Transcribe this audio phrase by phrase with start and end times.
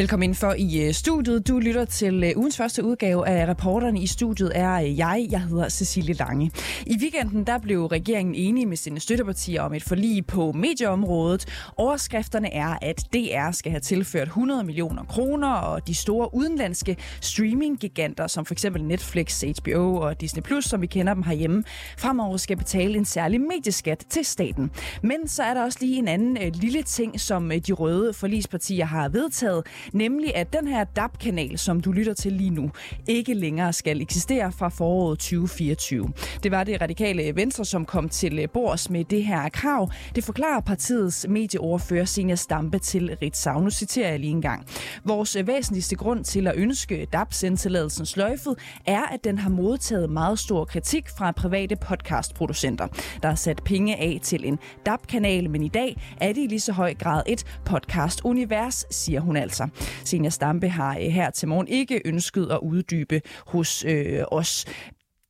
[0.00, 1.48] Velkommen ind for i øh, studiet.
[1.48, 5.26] Du lytter til øh, ugens første udgave af Reporterne i studiet er øh, jeg.
[5.30, 6.50] Jeg hedder Cecilie Lange.
[6.86, 11.46] I weekenden der blev regeringen enige med sine støttepartier om et forlig på medieområdet.
[11.76, 18.26] Overskrifterne er, at DR skal have tilført 100 millioner kroner, og de store udenlandske streaminggiganter,
[18.26, 21.64] som for eksempel Netflix, HBO og Disney+, Plus, som vi kender dem herhjemme,
[21.98, 24.70] fremover skal betale en særlig medieskat til staten.
[25.02, 29.08] Men så er der også lige en anden lille ting, som de røde forligspartier har
[29.08, 32.70] vedtaget, Nemlig at den her DAB-kanal, som du lytter til lige nu,
[33.08, 36.12] ikke længere skal eksistere fra foråret 2024.
[36.42, 39.90] Det var det radikale Venstre, som kom til øh, bords med det her krav.
[40.14, 43.60] Det forklarer partiets medieordfører Senior Stampe til Ritzau.
[43.60, 44.66] Nu citerer jeg lige en gang.
[45.04, 50.38] Vores øh, væsentligste grund til at ønske DAB-sendtilladelsen sløjfet er, at den har modtaget meget
[50.38, 52.86] stor kritik fra private podcastproducenter,
[53.22, 56.60] der har sat penge af til en DAB-kanal, men i dag er det i lige
[56.60, 59.68] så høj grad et podcast-univers, siger hun altså.
[60.04, 64.66] Senior Stampe har øh, her til morgen ikke ønsket at uddybe hos øh, os.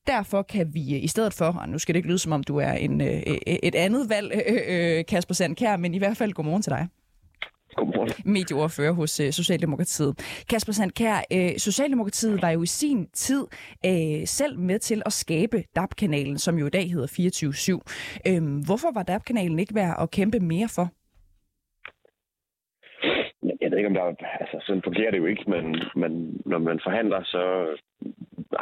[0.06, 2.42] Derfor kan vi øh, i stedet for, og nu skal det ikke lyde som om
[2.42, 4.32] du er en, øh, et andet valg,
[5.08, 6.88] Kasper Sandkær, men i hvert fald godmorgen til dig.
[7.76, 8.10] Godmorgen.
[8.24, 10.18] Medieordfører hos Socialdemokratiet.
[10.48, 11.20] Kasper Sandkær,
[11.58, 13.46] Socialdemokratiet var jo i sin tid
[14.26, 17.78] selv med til at skabe DAB-kanalen, som jo i dag hedder
[18.26, 18.30] 24-7.
[18.32, 20.90] Øh, hvorfor var DAB-kanalen ikke værd at kæmpe mere for?
[23.80, 25.64] Ikke, om der er, altså sådan fungerer det jo ikke, men,
[26.02, 27.42] men når man forhandler, så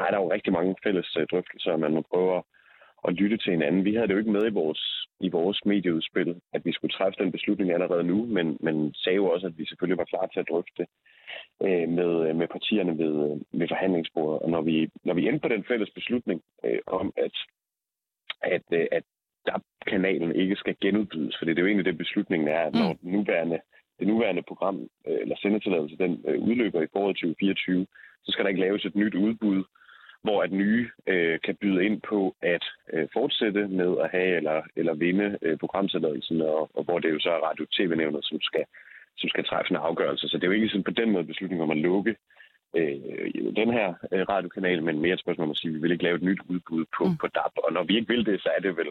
[0.07, 2.43] er der jo rigtig mange fælles øh, drøftelser, og man må prøve
[3.07, 3.85] at lytte til hinanden.
[3.85, 7.23] Vi havde det jo ikke med i vores, i vores medieudspil, at vi skulle træffe
[7.23, 10.41] den beslutning allerede nu, men, men sagde jo også, at vi selvfølgelig var klar til
[10.41, 10.87] at drøfte
[11.63, 14.43] øh, med, med partierne ved, ved forhandlingsbordet.
[14.43, 17.35] Og når vi, når vi endte på den fælles beslutning øh, om, at,
[18.43, 19.05] at, øh, at
[19.87, 22.99] kanalen ikke skal genudbydes, for det er jo egentlig det, beslutningen er, at når mm.
[22.99, 23.61] den nuværende
[23.99, 24.77] det nuværende program,
[25.09, 27.87] øh, eller sendetilladelse, den øh, udløber i foråret 2024,
[28.25, 29.65] så skal der ikke laves et nyt udbud,
[30.23, 34.63] hvor at nye øh, kan byde ind på at øh, fortsætte med at have eller,
[34.77, 38.65] eller vinde øh, programtilladelsen, og, og hvor det jo så er radio-tv-nævnet, som skal,
[39.17, 40.29] som skal træffe en afgørelse.
[40.29, 42.17] Så det er jo ikke sådan på den måde beslutning om at lukke
[42.77, 42.97] øh,
[43.61, 46.05] den her øh, radiokanal, men mere et spørgsmål om at sige, at vi vil ikke
[46.05, 47.17] lave et nyt udbud på, mm.
[47.17, 47.55] på DAB.
[47.65, 48.91] Og når vi ikke vil det, så er det vel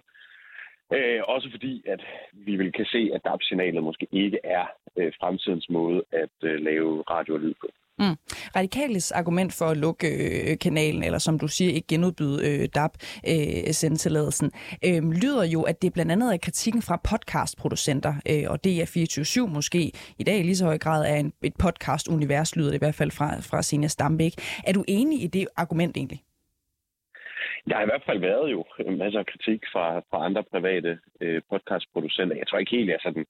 [0.93, 2.01] Øh, også fordi, at
[2.33, 4.65] vi vil kan se, at DAB-signalet måske ikke er
[4.97, 7.67] øh, fremtidens måde at øh, lave radio og lyd på.
[7.99, 8.15] Mm.
[8.55, 10.07] Radikales argument for at lukke
[10.51, 14.51] øh, kanalen, eller som du siger, ikke genudbyde øh, DAB-sendtilladelsen,
[14.85, 18.81] øh, øh, lyder jo, at det blandt andet er kritikken fra podcastproducenter, øh, og det
[18.81, 22.69] er 24 måske i dag i lige så høj grad er en, et podcast-univers, lyder
[22.69, 24.33] det i hvert fald fra, fra Senior Stambæk.
[24.67, 26.21] Er du enig i det argument egentlig?
[27.67, 31.41] Der har i hvert fald været jo masser af kritik fra, fra andre private øh,
[31.49, 32.35] podcastproducenter.
[32.35, 33.25] Jeg tror ikke helt, jeg sådan...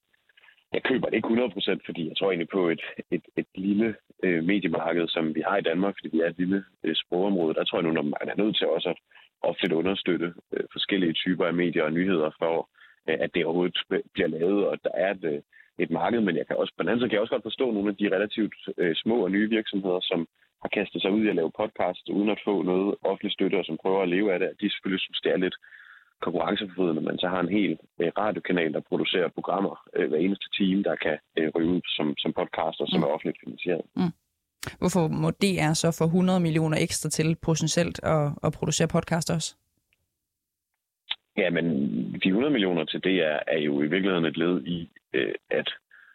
[0.73, 2.81] Jeg køber det ikke 100%, fordi jeg tror egentlig på et,
[3.11, 6.63] et, et lille øh, mediemarked, som vi har i Danmark, fordi vi er et lille
[6.83, 7.53] øh, sprogområde.
[7.53, 8.97] Der tror jeg nu, at man er nødt til også at
[9.41, 12.69] ofte understøtte øh, forskellige typer af medier og nyheder for,
[13.09, 13.77] øh, at det overhovedet
[14.13, 15.41] bliver lavet, og der er et, øh,
[15.79, 16.21] et marked.
[16.21, 17.95] Men jeg kan også, på den anden side kan jeg også godt forstå nogle af
[17.95, 20.27] de relativt øh, små og nye virksomheder, som
[20.61, 23.65] har kastet sig ud i at lave podcast uden at få noget offentlig støtte, og
[23.65, 25.57] som prøver at leve af det, at de selvfølgelig synes, det er lidt
[26.21, 30.83] konkurrenceforvridende, men så har en hel øh, radiokanal, der producerer programmer øh, hver eneste time,
[30.83, 33.03] der kan øh, ryge ud som, som podcaster, som mm.
[33.03, 33.81] er offentligt finansieret.
[33.95, 34.13] Mm.
[34.79, 39.55] Hvorfor må DR så få 100 millioner ekstra til potentielt at, at producere podcast også?
[41.37, 41.65] Ja, men
[42.23, 45.69] de 100 millioner til DR er jo i virkeligheden et led i, øh, at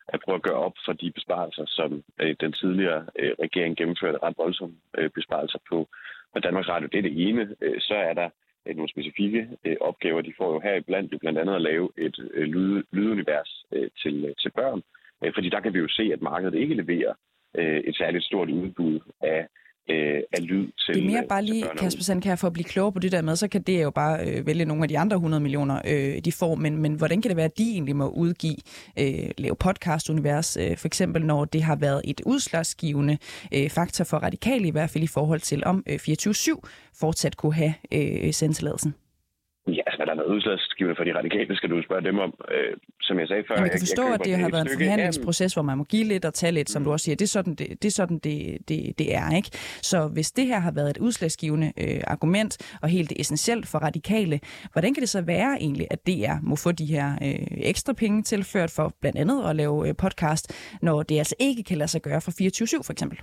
[0.08, 4.18] at prøve at gøre op for de besparelser, som øh, den tidligere øh, regering gennemførte
[4.22, 5.88] ret voldsomme øh, besparelser på,
[6.32, 6.88] på Danmarks Radio.
[6.92, 7.54] Det er det ene.
[7.60, 8.28] Øh, så er der
[8.66, 10.20] øh, nogle specifikke øh, opgaver.
[10.20, 14.24] De får jo her iblandt blandt andet at lave et øh, lyd, lydunivers øh, til,
[14.24, 14.82] øh, til børn,
[15.24, 17.14] øh, fordi der kan vi jo se, at markedet ikke leverer
[17.58, 19.48] øh, et særligt stort udbud af
[19.90, 22.92] øh, af lyd til Det er mere bare lige, Kasper Sandkær, for at blive klogere
[22.92, 25.16] på det der med, så kan det jo bare øh, vælge nogle af de andre
[25.16, 28.08] 100 millioner, øh, de får, men, men hvordan kan det være, at de egentlig må
[28.08, 28.56] udgive,
[28.98, 33.18] øh, lave podcast-univers, øh, for eksempel når det har været et udslagsgivende
[33.54, 36.60] øh, faktor for radikale, i hvert fald i forhold til, om øh, 24-7
[37.00, 38.94] fortsat kunne have øh, sendtilladelsen?
[39.92, 42.34] Altså, hvad der er noget udslagsgivende for de radikale, skal du spørge dem om.
[42.50, 43.54] Øh, som jeg sagde før...
[43.54, 46.04] Jeg kan forstå, jeg, jeg at det har været en forhandlingsproces, hvor man må give
[46.04, 46.84] lidt og tage lidt, som mm.
[46.84, 47.16] du også siger.
[47.16, 49.36] Det er sådan, det, det, er, sådan det, det, det er.
[49.36, 49.50] ikke.
[49.90, 54.40] Så hvis det her har været et udslagsgivende øh, argument, og helt essentielt for radikale,
[54.72, 58.22] hvordan kan det så være egentlig, at DR må få de her øh, ekstra penge
[58.22, 60.44] tilført for blandt andet at lave øh, podcast,
[60.82, 63.18] når det altså ikke kan lade sig gøre for 24-7 for eksempel?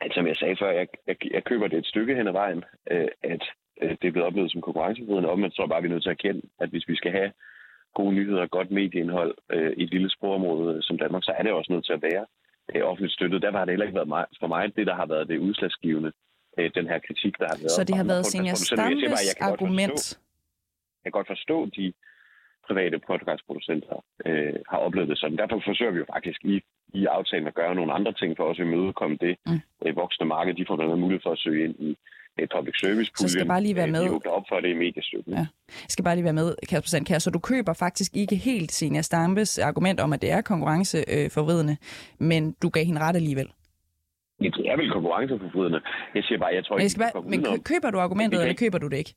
[0.00, 2.64] Altså, som jeg sagde før, jeg, jeg, jeg køber det et stykke hen ad vejen,
[2.90, 3.42] øh, at
[3.80, 5.30] det er blevet oplevet som konkurrenceforvridende.
[5.30, 7.32] Omvendt tror jeg bare, vi er nødt til at erkende, at hvis vi skal have
[7.94, 11.52] gode nyheder og godt medieindhold øh, i et lille sprogområde som Danmark, så er det
[11.52, 12.24] også nødt til at være
[12.74, 15.06] øh, offentligt støttet, der har det heller ikke været mig, for mig det, der har
[15.06, 16.12] været det udslagsgivende,
[16.58, 17.70] øh, den her kritik, der har været.
[17.78, 20.18] Så det har været Senior Stambes argument?
[21.04, 21.92] Jeg kan godt forstå de
[22.68, 25.36] private podcastproducenter øh, har oplevet det sådan.
[25.36, 26.56] Derfor forsøger vi jo faktisk i,
[26.94, 29.60] i aftalen at gøre nogle andre ting for os at imødekomme det mm.
[29.84, 30.54] øh, voksne marked.
[30.54, 31.96] De får blandt andet mulighed for at søge ind i øh,
[32.46, 34.02] public service Så skal bare lige være med.
[34.02, 35.32] De op for det i mediestøtten.
[35.32, 35.38] Ja.
[35.86, 37.18] Jeg skal bare lige være med, Kasper Sandkær.
[37.18, 41.76] Så du køber faktisk ikke helt Senior Stambes argument om, at det er konkurrenceforvridende,
[42.18, 43.48] men du gav hende ret alligevel.
[44.40, 45.80] Ja, det er vel konkurrenceforvridende.
[46.14, 46.98] Jeg siger bare, jeg tror men jeg ikke...
[46.98, 49.14] Bare, men køber du argumentet, eller køber du det ikke?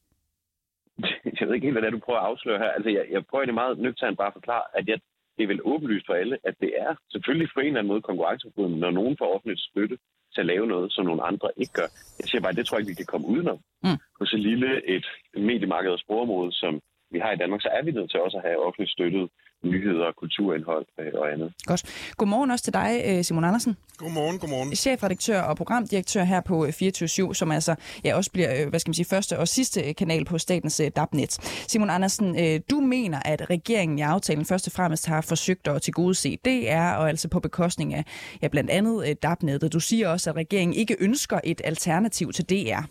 [1.39, 2.71] jeg ved ikke helt, hvad det er, du prøver at afsløre her.
[2.77, 4.97] Altså, jeg, jeg prøver det meget nøgternt bare at forklare, at jeg,
[5.37, 8.01] det er vel åbenlyst for alle, at det er selvfølgelig på en eller anden måde
[8.09, 9.97] konkurrenceforbrydende, når nogen får offentligt støtte
[10.33, 11.89] til at lave noget, som nogle andre ikke gør.
[12.19, 13.59] Jeg siger bare, at det tror jeg ikke, vi kan komme udenom.
[13.83, 13.97] Mm.
[14.19, 16.81] På så lille et mediemarked og sprogområde, som
[17.11, 19.29] vi har i Danmark, så er vi nødt til også at have offentligt støttet
[19.63, 21.53] nyheder, kulturindhold øh, og andet.
[21.65, 22.13] Godt.
[22.17, 23.77] Godmorgen også til dig, øh, Simon Andersen.
[23.97, 24.75] Godmorgen, godmorgen.
[24.75, 28.93] Chefredaktør og programdirektør her på 24 øh, som altså ja, også bliver hvad skal man
[28.93, 31.31] sige, første og sidste kanal på statens DAB-net.
[31.67, 36.37] Simon Andersen, du mener, at regeringen i aftalen først og fremmest har forsøgt at tilgodese
[36.45, 38.03] DR, og altså på bekostning af
[38.41, 39.73] ja, blandt andet DAB-nettet.
[39.73, 42.81] Du siger også, at regeringen ikke ønsker et alternativ til DR.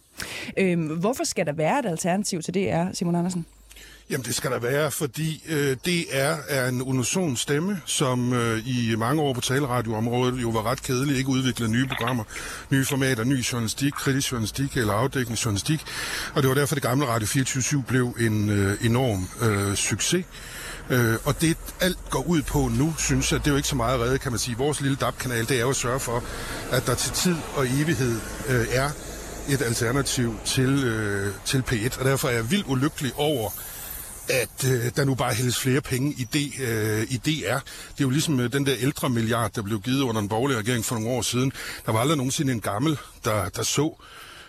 [0.59, 3.47] Øhm, hvorfor skal der være et alternativ til DR, Simon Andersen?
[4.11, 8.95] Jamen det skal der være, fordi øh, DR er en unison stemme, som øh, i
[8.97, 12.25] mange år på taleradioområdet jo var ret kedelig, ikke udviklede nye programmer,
[12.71, 15.85] nye formater, ny journalistik, kritisk journalistik eller afdækkende journalistik.
[16.35, 20.25] Og det var derfor, det gamle Radio 24 blev en øh, enorm øh, succes.
[20.91, 23.77] Øh, og det alt går ud på nu, synes jeg, det er jo ikke så
[23.77, 24.57] meget redde, kan man sige.
[24.57, 26.25] Vores lille DAB-kanal, det er jo at sørge for,
[26.71, 28.91] at der til tid og evighed øh, er
[29.49, 31.99] et alternativ til, øh, til P1.
[31.99, 33.51] Og derfor er jeg vildt ulykkelig over,
[34.31, 37.59] at øh, der nu bare hældes flere penge i, D, øh, i DR.
[37.59, 40.59] Det er jo ligesom øh, den der ældre milliard, der blev givet under den borgerlige
[40.59, 41.53] regering for nogle år siden.
[41.87, 44.03] Der var aldrig nogensinde en gammel, der, der så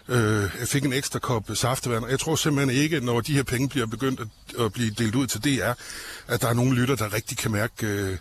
[0.07, 2.10] øh, fik en ekstra kop saftevand.
[2.10, 4.28] Jeg tror simpelthen ikke, når de her penge bliver begyndt at,
[4.66, 5.72] at blive delt ud til DR,
[6.27, 7.88] at der er nogen lytter, der rigtig kan mærke...
[7.88, 8.18] Øh,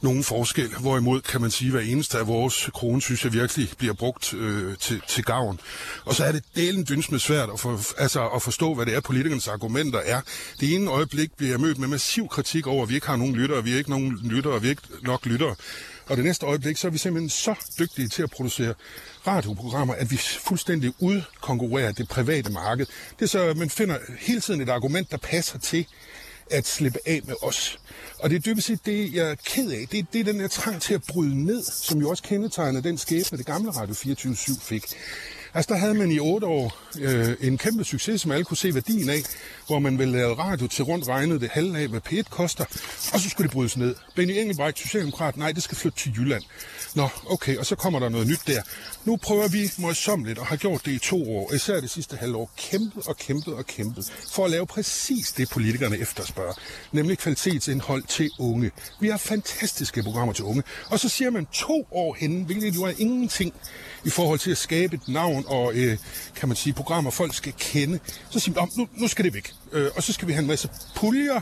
[0.00, 0.74] nogen forskel.
[0.80, 4.34] Hvorimod kan man sige, at hver eneste af vores krone, synes jeg virkelig bliver brugt
[4.34, 5.60] øh, til, til gavn.
[6.04, 8.94] Og så er det delen dyns med svært at, for, altså, at forstå, hvad det
[8.94, 10.20] er, politikernes argumenter er.
[10.60, 13.36] Det ene øjeblik bliver jeg mødt med massiv kritik over, at vi ikke har nogen
[13.36, 15.54] lyttere, vi er ikke nogen lyttere, og vi er ikke nok lyttere.
[16.08, 18.74] Og det næste øjeblik, så er vi simpelthen så dygtige til at producere
[19.26, 22.86] radioprogrammer, at vi fuldstændig udkonkurrerer det private marked.
[23.18, 25.86] Det er så, man finder hele tiden et argument, der passer til
[26.50, 27.78] at slippe af med os.
[28.18, 29.86] Og det er dybest set det, jeg er ked af.
[29.92, 32.98] Det, det er den her trang til at bryde ned, som jo også kendetegner den
[32.98, 34.84] skæbne, det gamle Radio 24 fik.
[35.54, 38.74] Altså, der havde man i otte år øh, en kæmpe succes, som alle kunne se
[38.74, 39.22] værdien af,
[39.68, 42.64] hvor man vil lave radio til rundt regnet det halve af, hvad P1 koster,
[43.12, 43.94] og så skulle det brydes ned.
[44.14, 46.42] Benny Engelbrecht, Socialdemokrat, nej, det skal flytte til Jylland.
[46.94, 48.62] Nå, okay, og så kommer der noget nyt der.
[49.04, 52.50] Nu prøver vi møjsommeligt og har gjort det i to år, især det sidste halvår,
[52.56, 56.54] kæmpet og kæmpet og kæmpet for at lave præcis det, politikerne efterspørger,
[56.92, 58.70] nemlig kvalitetsindhold til unge.
[59.00, 62.82] Vi har fantastiske programmer til unge, og så siger man to år henne, hvilket jo
[62.82, 63.54] er ingenting
[64.04, 65.98] i forhold til at skabe et navn og, øh,
[66.36, 67.98] kan man sige, programmer, folk skal kende.
[68.30, 70.46] Så siger man, nu, nu skal det væk, øh, og så skal vi have en
[70.48, 71.40] masse puljer,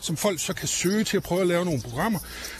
[0.00, 2.18] som folk så kan søge til at prøve at lave nogle programmer,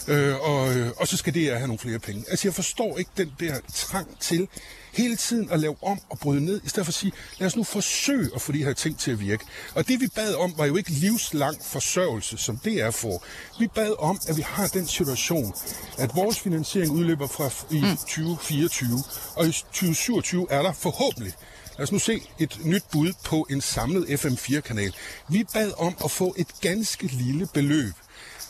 [0.08, 2.24] øh, og, øh, og så skal det have nogle flere penge.
[2.28, 4.48] Altså jeg forstår ikke den der trang til
[4.92, 7.56] hele tiden at lave om og bryde ned, i stedet for at sige, lad os
[7.56, 9.44] nu forsøge at få de her ting til at virke.
[9.74, 13.24] Og det vi bad om, var jo ikke livslang forsørgelse, som det er for.
[13.58, 15.54] Vi bad om, at vi har den situation,
[15.98, 19.02] at vores finansiering udløber fra i 2024, mm.
[19.36, 21.32] og i 2027 er der forhåbentlig
[21.78, 24.94] Lad os nu se et nyt bud på en samlet FM4-kanal.
[25.28, 27.94] Vi bad om at få et ganske lille beløb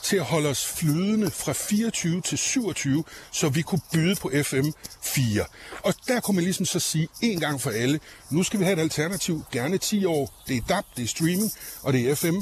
[0.03, 4.69] til at holde os flydende fra 24 til 27, så vi kunne byde på FM
[5.03, 5.45] 4.
[5.83, 8.77] Og der kunne man ligesom så sige en gang for alle, nu skal vi have
[8.77, 10.45] et alternativ, gerne 10 år.
[10.47, 12.37] Det er DAB, det er streaming, og det er FM.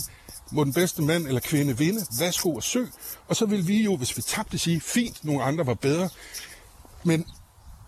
[0.53, 2.89] Må den bedste mand eller kvinde vinde, værsgo og søg.
[3.29, 6.09] Og så vil vi jo, hvis vi tabte, sige, fint, nogle andre var bedre.
[7.05, 7.27] Men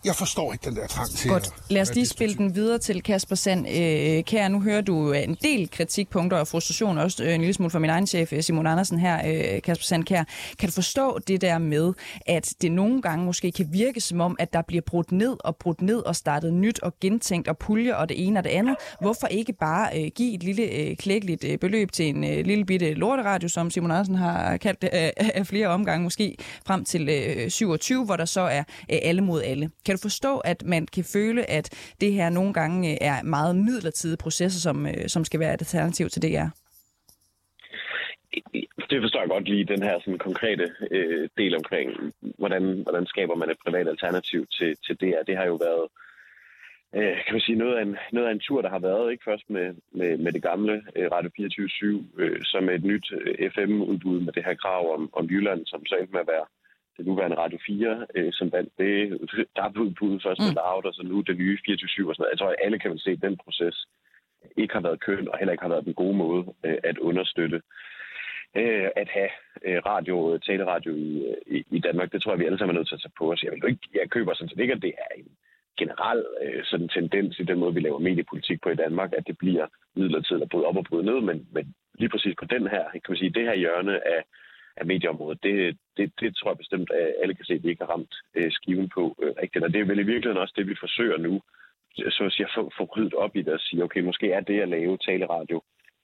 [0.05, 1.51] jeg forstår ikke den der trang til Godt.
[1.71, 3.67] Lad os lige spille den videre til Kasper Sand.
[3.69, 7.71] Øh, kære, nu hører du en del kritikpunkter og frustration, også øh, en lille smule
[7.71, 10.05] fra min egen chef, øh, Simon Andersen her, øh, Kasper Sand.
[10.05, 10.25] Kære,
[10.59, 11.93] kan du forstå det der med,
[12.27, 15.57] at det nogle gange måske kan virke som om, at der bliver brudt ned og
[15.57, 18.77] brudt ned og startet nyt og gentænkt og pulje og det ene og det andet?
[19.01, 22.65] Hvorfor ikke bare øh, give et lille øh, klækkeligt øh, beløb til en øh, lille
[22.65, 26.37] bitte lorteradio, som Simon Andersen har kaldt det øh, af flere omgange, måske
[26.67, 28.63] frem til øh, 27, hvor der så er
[28.93, 29.71] øh, alle mod alle?
[29.89, 33.57] Kan du forstå, at man kan føle, at det her nogle gange øh, er meget
[33.57, 36.51] midlertidige processer, som, øh, som skal være et alternativ til det, er?
[38.91, 41.89] det forstår jeg godt lige, den her sådan, konkrete øh, del omkring,
[42.39, 45.23] hvordan, hvordan skaber man et privat alternativ til, til DR.
[45.27, 45.85] Det har jo været
[46.97, 49.25] øh, kan man sige, noget af, en, noget af en tur, der har været, ikke
[49.25, 54.21] først med, med, med det gamle øh, Radio 24 øh, som et nyt øh, FM-udbud
[54.21, 56.47] med det her krav om, om Jylland, som så endte med at være
[56.99, 58.95] det nuværende Radio 4, øh, som vandt det.
[59.57, 60.61] Der er udbuddet først med mm.
[60.61, 62.33] Loud, og så nu det nye 24 og sådan noget.
[62.33, 63.77] Jeg tror, at alle kan vel se, at den proces
[64.57, 67.63] ikke har været køn, og heller ikke har været den gode måde øh, at understøtte
[68.57, 69.31] øh, at have
[69.67, 72.13] øh, radio, taleradio i, øh, i, i Danmark.
[72.13, 73.43] Det tror jeg, vi alle sammen er nødt til at tage på os.
[73.43, 75.31] Jeg, vil ikke, jeg køber sådan set ikke, at det er en
[75.79, 79.39] generel øh, sådan tendens i den måde, vi laver mediepolitik på i Danmark, at det
[79.39, 82.85] bliver midlertidigt at bryde op og bryde ned, men, men lige præcis på den her,
[82.93, 84.23] kan man sige, det her hjørne af,
[84.81, 87.85] af medieområdet, det, det, det tror jeg bestemt, at alle kan se, at vi ikke
[87.85, 89.65] har ramt øh, skiven på øh, rigtigt.
[89.65, 91.43] Og det er vel i virkeligheden også det, vi forsøger nu,
[91.97, 94.41] så at sige, at få, få ryddet op i det og sige, okay, måske er
[94.41, 95.63] det at lave taleradio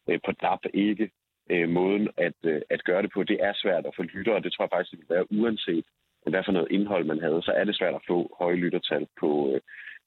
[0.08, 1.10] øh, på DAP ikke
[1.50, 3.22] øh, måden at, øh, at gøre det på.
[3.22, 5.84] Det er svært at få lyttere, og det tror jeg faktisk, det vil være uanset,
[6.26, 9.30] hvad for noget indhold man havde, så er det svært at få høje lyttertal på,
[9.52, 9.60] øh,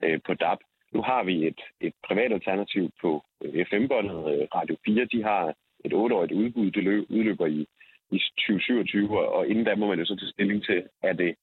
[0.04, 0.60] øh på DAP.
[0.94, 4.20] Nu har vi et, et privat alternativ på øh, FM-båndet.
[4.34, 5.54] Øh, Radio 4, de har
[5.86, 7.68] et otteårigt udbud, det løb, udløber i,
[8.12, 11.36] i 2027, og inden da må man jo så tage stilling til, er det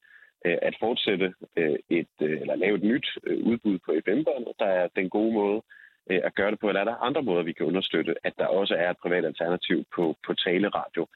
[0.46, 4.88] øh, at fortsætte øh, et, øh, eller lave et nyt udbud på FM-båndet, der er
[4.96, 5.62] den gode måde
[6.06, 8.74] at gøre det på, eller er der andre måder, vi kan understøtte, at der også
[8.74, 11.06] er et privat alternativ på, på taleradio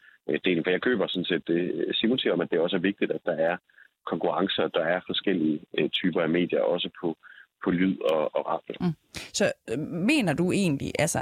[0.44, 0.64] delen.
[0.64, 3.20] For jeg køber sådan set det, Simon siger om, at det også er vigtigt, at
[3.24, 3.56] der er
[4.06, 5.60] konkurrencer, der er forskellige
[5.92, 7.16] typer af medier, også på,
[7.64, 8.74] på lyd og, og radio.
[8.80, 8.92] Mm.
[9.32, 11.18] Så øh, mener du egentlig, altså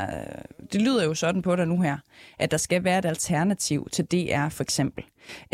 [0.72, 1.96] det lyder jo sådan på dig nu her,
[2.38, 5.04] at der skal være et alternativ til DR for eksempel.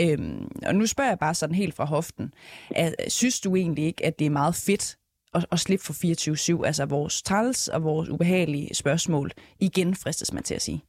[0.01, 2.35] Øhm, og nu spørger jeg bare sådan helt fra hoften.
[2.71, 4.97] At, synes du egentlig ikke, at det er meget fedt
[5.35, 5.95] at, at slippe for
[6.63, 10.81] 24-7, altså vores træls og vores ubehagelige spørgsmål, igen fristes man til at sige?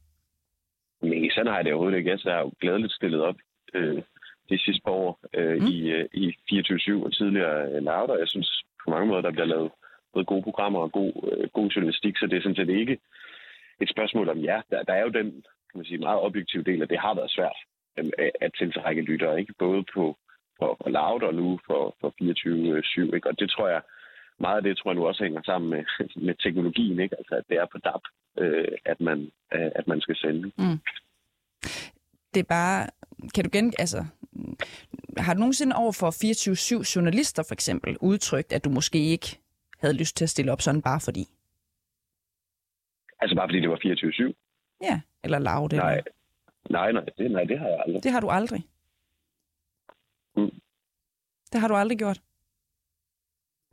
[1.02, 2.10] Nej, sådan har jeg det overhovedet ikke.
[2.24, 3.36] Jeg har jo glædeligt stillet op
[3.74, 4.02] øh,
[4.48, 5.66] de sidste par år øh, mm.
[5.66, 8.16] i, øh, i 24-7 og tidligere øh, lavder.
[8.18, 9.70] Jeg synes på mange måder, der bliver lavet
[10.14, 12.98] både gode programmer og god, øh, god journalistik, så det er sådan set ikke
[13.80, 14.60] et spørgsmål om ja.
[14.70, 15.44] Der, der er jo den
[15.74, 17.58] kan man sige, meget objektive del, at det har været svært
[17.98, 19.54] øh, at tiltrække lyttere, ikke?
[19.58, 20.16] både på
[20.58, 22.10] for, for Loud og nu for, for
[23.10, 23.14] 24-7.
[23.14, 23.28] Ikke?
[23.28, 23.82] Og det tror jeg,
[24.40, 25.84] meget af det tror jeg nu også hænger sammen med,
[26.26, 27.16] med teknologien, ikke?
[27.18, 28.02] Altså, at det er på DAP,
[28.38, 29.18] øh, at, man,
[29.54, 30.42] øh, at man skal sende.
[30.58, 30.78] Mm.
[32.34, 32.86] Det er bare,
[33.34, 34.04] kan du gen, altså,
[35.16, 36.10] har du nogensinde over for
[36.80, 39.38] 24-7 journalister for eksempel udtrykt, at du måske ikke
[39.84, 41.24] havde lyst til at stille op sådan bare fordi?
[43.20, 44.32] Altså bare fordi det var 24-7?
[44.88, 45.76] Ja, eller lav det.
[45.76, 46.02] Nej,
[46.70, 48.04] nej, nej, det, nej, det har jeg aldrig.
[48.04, 48.62] Det har du aldrig?
[50.36, 50.50] Mm.
[51.52, 52.20] Det har du aldrig gjort?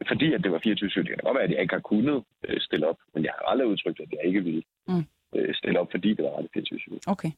[0.07, 2.59] fordi at det var 24 Det kan godt være, at jeg ikke har kunnet øh,
[2.59, 5.05] stille op, men jeg har aldrig udtrykt, at jeg ikke ville mm.
[5.35, 7.31] øh, stille op, fordi det var ret 24 Okay.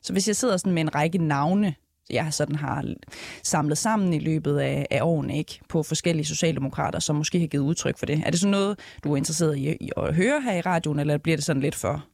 [0.00, 1.74] Så hvis jeg sidder sådan med en række navne,
[2.10, 2.84] jeg sådan har
[3.42, 7.64] samlet sammen i løbet af, af årene ikke, på forskellige socialdemokrater, som måske har givet
[7.64, 8.22] udtryk for det.
[8.26, 11.18] Er det sådan noget, du er interesseret i, i at høre her i radioen, eller
[11.18, 12.04] bliver det sådan lidt for,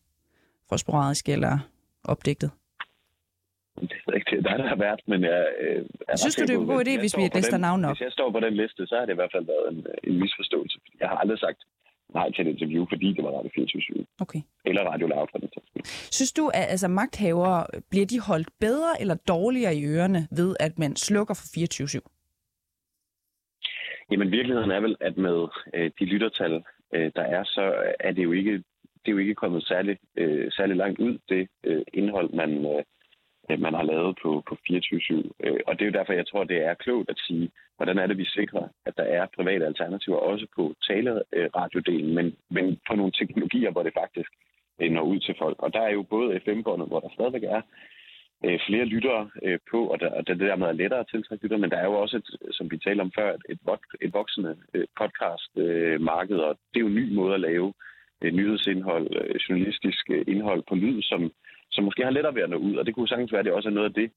[0.69, 1.59] for sporadisk eller
[2.05, 2.51] opdigtet?
[3.81, 5.47] Det er ikke dig, der har været, men jeg...
[5.61, 7.91] Øh, jeg Synes du, det er en god idé, hvis vi lister navn op?
[7.97, 10.21] Hvis jeg står på den liste, så har det i hvert fald været en, en
[10.21, 10.79] misforståelse.
[11.01, 11.61] Jeg har aldrig sagt
[12.15, 14.41] nej til et interview, fordi det var Radio 24 Okay.
[14.65, 15.49] Eller Radio Loud for den
[15.85, 20.79] Synes du, at altså, magthavere, bliver de holdt bedre eller dårligere i ørerne ved, at
[20.79, 21.89] man slukker for 24
[24.11, 28.25] Jamen, virkeligheden er vel, at med øh, de lyttertal, øh, der er, så er det
[28.25, 28.53] jo ikke,
[29.01, 32.85] det er jo ikke kommet særlig, øh, særlig langt ud, det øh, indhold, man, Øh,
[33.51, 35.31] Øh, man har lavet på, på 24-7.
[35.45, 38.07] Øh, og det er jo derfor, jeg tror, det er klogt at sige, hvordan er
[38.07, 43.13] det, vi sikrer, at der er private alternativer også på taleradiodelen, men, men på nogle
[43.13, 44.31] teknologier, hvor det faktisk
[44.81, 45.57] øh, når ud til folk.
[45.59, 47.63] Og der er jo både FM-båndet, hvor der stadigvæk er
[48.67, 49.31] flere lyttere
[49.71, 51.85] på, og, der, og det der med at lettere at tiltrække lyttere, men der er
[51.85, 53.61] jo også, et, som vi talte om før, et,
[54.01, 54.57] et voksende
[55.01, 57.73] podcast-marked, og det er jo en ny måde at lave
[58.23, 59.07] nyhedsindhold,
[59.49, 61.33] journalistisk indhold på lyd, som
[61.75, 63.53] som måske har lettere ved at nå ud, og det kunne sagtens være, at det
[63.53, 64.11] også er noget af det,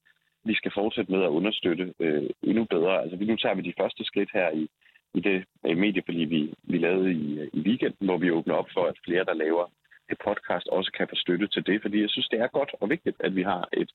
[0.44, 3.02] vi skal fortsætte med at understøtte øh, endnu bedre.
[3.02, 4.68] Altså nu tager vi de første skridt her i,
[5.14, 8.68] i det øh, medieforlig, vi, vi lavede i, øh, i weekenden, hvor vi åbner op
[8.74, 9.66] for, at flere, der laver
[10.12, 12.90] et podcast, også kan få støtte til det, fordi jeg synes, det er godt og
[12.90, 13.90] vigtigt, at vi har et,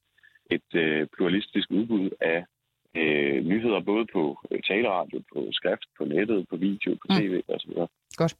[0.52, 2.46] et øh, pluralistisk udbud af
[2.98, 7.54] øh, nyheder, både på øh, taleradio, på skrift, på nettet, på video, på tv mm.
[7.56, 7.72] osv.
[8.16, 8.36] Godt.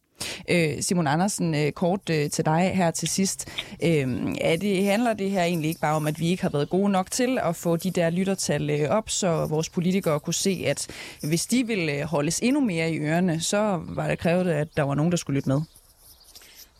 [0.50, 3.50] Øh, Simon Andersen, øh, kort øh, til dig her til sidst.
[3.84, 4.08] Øh,
[4.42, 6.90] er det, handler det her egentlig ikke bare om, at vi ikke har været gode
[6.90, 10.88] nok til at få de der lyttertal øh, op, så vores politikere kunne se, at
[11.30, 14.84] hvis de ville øh, holdes endnu mere i ørerne, så var det krævet, at der
[14.84, 15.62] var nogen, der skulle lytte med?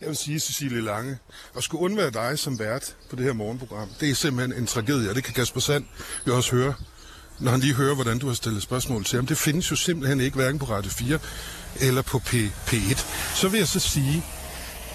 [0.00, 1.16] Jeg vil sige, Cecilie Lange,
[1.56, 5.10] at skulle undvære dig som vært på det her morgenprogram, det er simpelthen en tragedie,
[5.10, 5.84] og det kan Kasper Sand
[6.26, 6.74] jo også høre,
[7.38, 9.26] når han lige hører, hvordan du har stillet spørgsmål til ham.
[9.26, 11.18] Det findes jo simpelthen ikke, hverken på Radio 4
[11.80, 12.34] eller på P,
[12.66, 13.04] P1.
[13.34, 14.24] Så vil jeg så sige,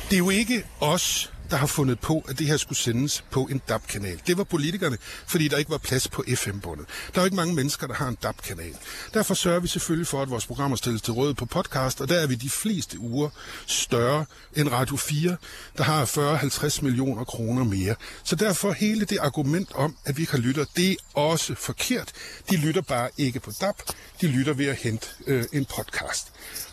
[0.10, 3.48] det er jo ikke os, der har fundet på, at det her skulle sendes på
[3.52, 4.22] en DAB-kanal.
[4.28, 6.86] Det var politikerne, fordi der ikke var plads på FM-båndet.
[7.14, 8.76] Der er jo ikke mange mennesker, der har en DAB-kanal.
[9.14, 12.20] Derfor sørger vi selvfølgelig for, at vores programmer stilles til råd på podcast, og der
[12.20, 13.30] er vi de fleste uger
[13.68, 14.26] større
[14.56, 15.38] end Radio 4,
[15.78, 17.96] der har 40-50 millioner kroner mere.
[18.24, 22.12] Så derfor hele det argument om, at vi ikke har lytter, det er også forkert.
[22.50, 23.76] De lytter bare ikke på DAB,
[24.22, 26.32] de lytter ved at hente øh, en podcast.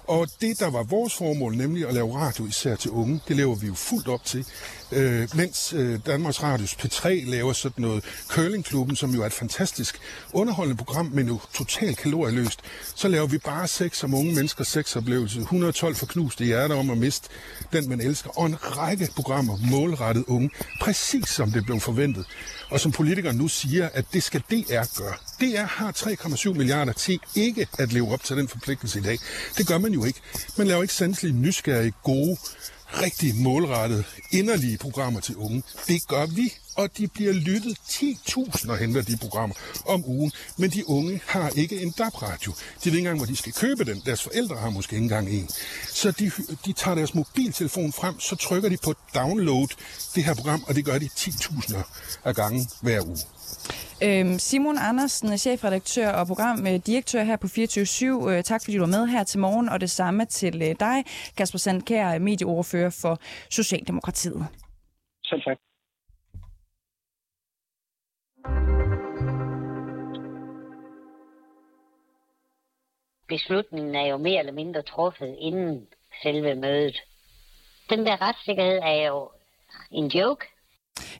[0.08, 3.54] Og det, der var vores formål, nemlig at lave radio især til unge, det lever
[3.54, 4.46] vi jo fuldt op til.
[4.92, 9.98] Øh, mens øh, Danmarks Radios P3 laver sådan noget Curlingklubben, som jo er et fantastisk
[10.32, 12.60] underholdende program, men jo totalt kalorieløst,
[12.94, 15.40] så laver vi bare sex om unge menneskers sexoplevelse.
[15.40, 17.28] 112 forknuste hjerter om at miste
[17.72, 18.38] den, man elsker.
[18.38, 20.50] Og en række programmer målrettet unge,
[20.80, 22.26] præcis som det blev forventet.
[22.70, 25.14] Og som politikere nu siger, at det skal DR gøre.
[25.40, 29.18] DR har 3,7 milliarder til ikke at leve op til den forpligtelse i dag.
[29.58, 30.20] Det gør man jo ikke.
[30.58, 32.36] Man laver ikke sandsynligt nysgerrige, gode,
[32.92, 35.62] rigtig målrettede, inderlige programmer til unge.
[35.88, 39.54] Det gør vi, og de bliver lyttet 10.000 og henter de programmer
[39.86, 40.32] om ugen.
[40.56, 42.52] Men de unge har ikke en DAB-radio.
[42.52, 44.02] De ved ikke engang, hvor de skal købe den.
[44.06, 45.48] Deres forældre har måske ikke engang en.
[45.92, 46.30] Så de,
[46.66, 49.68] de tager deres mobiltelefon frem, så trykker de på download
[50.14, 51.76] det her program, og det gør de 10.000
[52.24, 53.18] af gange hver uge.
[54.02, 59.06] Øhm, Simon Andersen, chefredaktør og programdirektør her på 24 øh, Tak fordi du var med
[59.06, 61.04] her til morgen, og det samme til øh, dig,
[61.36, 63.18] Kasper Sandkær, medieordfører for
[63.50, 64.46] Socialdemokratiet.
[65.24, 65.56] Selv tak.
[73.28, 75.86] Beslutningen er jo mere eller mindre truffet inden
[76.22, 77.02] selve mødet.
[77.90, 79.30] Den der retssikkerhed er jo
[79.90, 80.46] en joke.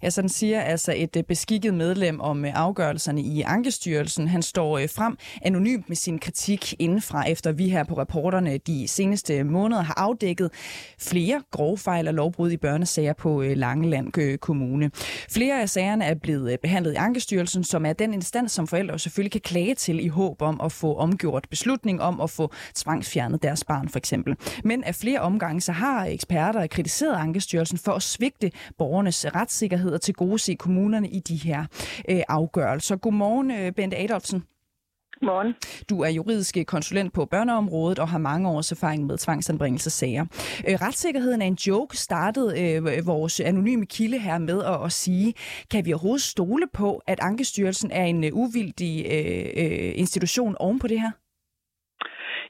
[0.03, 4.29] Ja, sådan siger altså et øh, beskikket medlem om øh, afgørelserne i Ankestyrelsen.
[4.29, 8.89] Han står øh, frem anonymt med sin kritik indenfra, efter vi her på reporterne de
[8.89, 10.51] seneste måneder har afdækket
[10.99, 14.91] flere grove fejl og lovbrud i børnesager på Langeland Kommune.
[15.31, 19.33] Flere af sagerne er blevet behandlet i Ankestyrelsen, som er den instans, som forældre selvfølgelig
[19.33, 23.65] kan klage til i håb om at få omgjort beslutning om at få tvangsfjernet deres
[23.65, 24.37] barn for eksempel.
[24.65, 29.95] Men af flere omgange så har eksperter kritiseret Ankestyrelsen for at svigte borgernes retssikkerhed retssikkerhed
[29.95, 31.65] og til gode se kommunerne i de her
[32.09, 32.97] øh, afgørelser.
[32.97, 34.45] Godmorgen, øh, Bente Adolfsen.
[35.21, 35.55] Godmorgen.
[35.91, 40.25] Du er juridisk konsulent på børneområdet og har mange års erfaring med tvangsanbringelsesager.
[40.69, 45.35] Øh, retssikkerheden er en joke, startede øh, vores anonyme kilde her med at, at sige,
[45.71, 50.79] kan vi overhovedet stole på, at Ankestyrelsen er en uh, uvildig øh, øh, institution oven
[50.79, 51.11] på det her?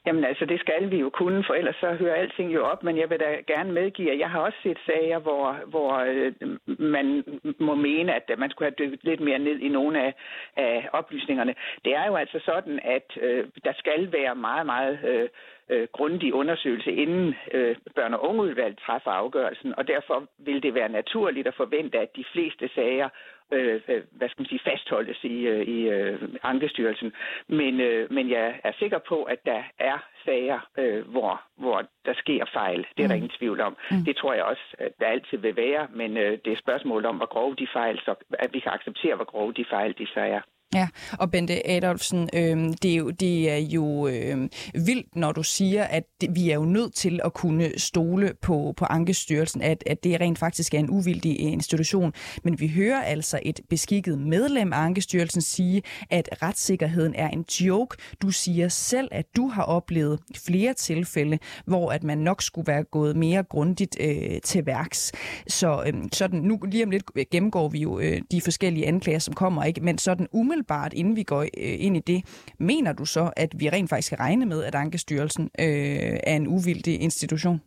[0.06, 2.98] Jamen altså, det skal vi jo kunne, for ellers så hører alting jo op, men
[2.98, 6.32] jeg vil da gerne medgive, at jeg har også set sager, hvor, hvor øh,
[6.78, 7.24] man
[7.58, 10.14] må mene, at man skulle have dykket lidt mere ned i nogle af,
[10.56, 11.54] af oplysningerne.
[11.84, 15.28] Det er jo altså sådan, at øh, der skal være meget, meget øh,
[15.70, 20.88] øh, grundig undersøgelse, inden øh, børn- og ungeudvalget træffer afgørelsen, og derfor vil det være
[20.88, 23.08] naturligt at forvente, at de fleste sager
[23.52, 27.12] øh, øh, hvad skal man sige, fastholdes i, øh, i øh, Ankestyrelsen.
[27.48, 32.14] Men, øh, men jeg er sikker på, at der er sager, øh, hvor, hvor der
[32.14, 32.86] sker fejl.
[32.96, 33.08] Det er mm.
[33.08, 33.76] der ingen tvivl om.
[33.90, 34.04] Mm.
[34.04, 37.16] Det tror jeg også, at der altid vil være, men øh, det er spørgsmål om,
[37.16, 40.20] hvor grove de fejl, så at vi kan acceptere, hvor grove de fejl de så
[40.20, 40.40] er.
[40.74, 45.42] Ja, og Bente Adolfsen, øh, det, er jo, det er jo øh, vildt, når du
[45.42, 49.84] siger, at det, vi er jo nødt til at kunne stole på, på Ankestyrelsen, at,
[49.86, 52.12] at det rent faktisk er en uvildig øh, institution.
[52.44, 57.96] Men vi hører altså et beskikket medlem af Ankestyrelsen sige, at retssikkerheden er en joke.
[58.22, 62.84] Du siger selv, at du har oplevet flere tilfælde, hvor at man nok skulle være
[62.84, 65.12] gået mere grundigt øh, til værks.
[65.46, 69.34] Så øh, sådan, nu lige om lidt gennemgår vi jo øh, de forskellige anklager, som
[69.34, 69.80] kommer, ikke?
[69.80, 72.24] men sådan umiddelbart umiddelbart, inden vi går øh, ind i det,
[72.58, 76.46] mener du så, at vi rent faktisk skal regne med, at Ankestyrelsen øh, er en
[76.46, 77.60] uvildig institution?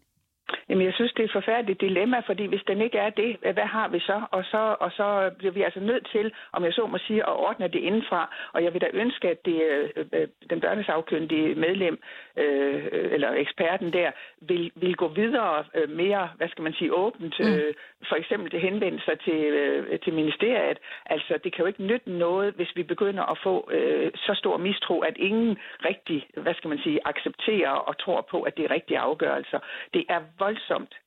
[0.69, 3.69] Jamen, jeg synes, det er et forfærdeligt dilemma, fordi hvis den ikke er det, hvad
[3.77, 4.21] har vi så?
[4.31, 7.35] Og så, og så bliver vi altså nødt til, om jeg så må sige, at
[7.47, 8.35] ordne det indenfra.
[8.53, 9.61] Og jeg vil da ønske, at det,
[9.95, 11.99] øh, den børnesagkyndige medlem,
[12.37, 17.39] øh, eller eksperten der, vil, vil gå videre øh, mere, hvad skal man sige, åbent.
[17.39, 17.53] Mm.
[17.53, 17.73] Øh,
[18.09, 20.77] for eksempel det henvende sig til, øh, til ministeriet.
[21.05, 24.57] Altså, det kan jo ikke nytte noget, hvis vi begynder at få øh, så stor
[24.57, 28.71] mistro, at ingen rigtig, hvad skal man sige, accepterer og tror på, at det er
[28.71, 29.59] rigtige afgørelser.
[29.93, 30.58] Det er voldsomt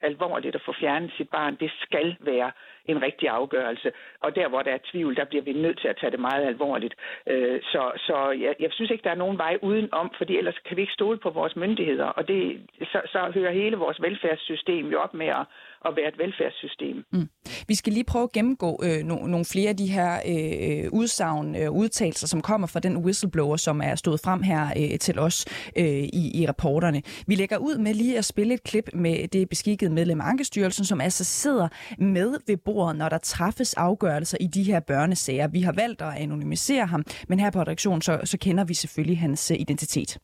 [0.02, 1.56] alvorligt at få fjernet sit barn.
[1.60, 2.50] Det skal være
[2.86, 3.92] en rigtig afgørelse.
[4.20, 6.46] Og der, hvor der er tvivl, der bliver vi nødt til at tage det meget
[6.46, 6.94] alvorligt.
[7.26, 10.76] Øh, så så jeg, jeg synes ikke, der er nogen vej udenom, fordi ellers kan
[10.76, 12.06] vi ikke stole på vores myndigheder.
[12.06, 15.46] Og det, så, så hører hele vores velfærdssystem jo op med at,
[15.84, 16.96] at være et velfærdssystem.
[17.12, 17.28] Mm.
[17.68, 21.56] Vi skal lige prøve at gennemgå øh, no- nogle flere af de her øh, udsagn
[21.56, 25.44] øh, udtalelser, som kommer fra den whistleblower, som er stået frem her øh, til os
[25.76, 27.02] øh, i, i rapporterne.
[27.26, 30.84] Vi lægger ud med lige at spille et klip med det beskikkede medlem af Ankestyrelsen,
[30.84, 31.68] som altså sidder
[31.98, 35.48] med ved bordet, når der træffes afgørelser i de her børnesager.
[35.48, 39.18] Vi har valgt at anonymisere ham, men her på redaktionen, så, så kender vi selvfølgelig
[39.18, 40.18] hans øh, identitet.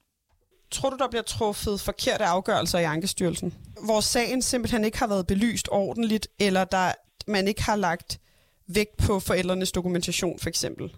[0.71, 3.55] Tror du, der bliver truffet forkerte afgørelser i Ankestyrelsen?
[3.85, 6.93] Hvor sagen simpelthen ikke har været belyst ordentligt, eller der
[7.27, 8.21] man ikke har lagt
[8.67, 10.97] vægt på forældrenes dokumentation, for eksempel?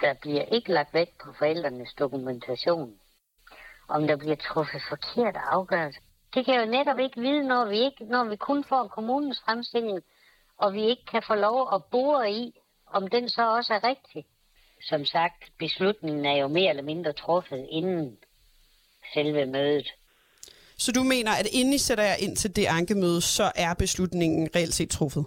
[0.00, 2.94] Der bliver ikke lagt vægt på forældrenes dokumentation.
[3.88, 6.00] Om der bliver truffet forkerte afgørelser.
[6.34, 9.40] Det kan jeg jo netop ikke vide, når vi, ikke, når vi kun får kommunens
[9.44, 10.00] fremstilling,
[10.58, 14.26] og vi ikke kan få lov at bore i, om den så også er rigtig.
[14.80, 18.18] Som sagt, beslutningen er jo mere eller mindre truffet inden
[19.14, 19.88] selve mødet.
[20.78, 24.48] Så du mener, at inden I sætter jer ind til det ankemøde, så er beslutningen
[24.56, 25.24] reelt set truffet?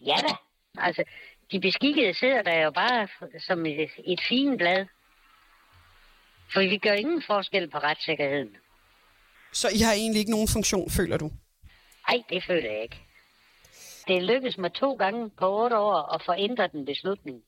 [0.00, 0.34] Ja da.
[0.78, 1.04] Altså,
[1.52, 3.08] de beskikkede sidder der jo bare
[3.46, 4.86] som et, et fint blad.
[6.52, 8.56] For vi gør ingen forskel på retssikkerheden.
[9.52, 11.30] Så I har egentlig ikke nogen funktion, føler du?
[12.08, 13.00] Nej, det føler jeg ikke.
[14.08, 17.42] Det lykkedes mig to gange på otte år at få ændret en beslutning.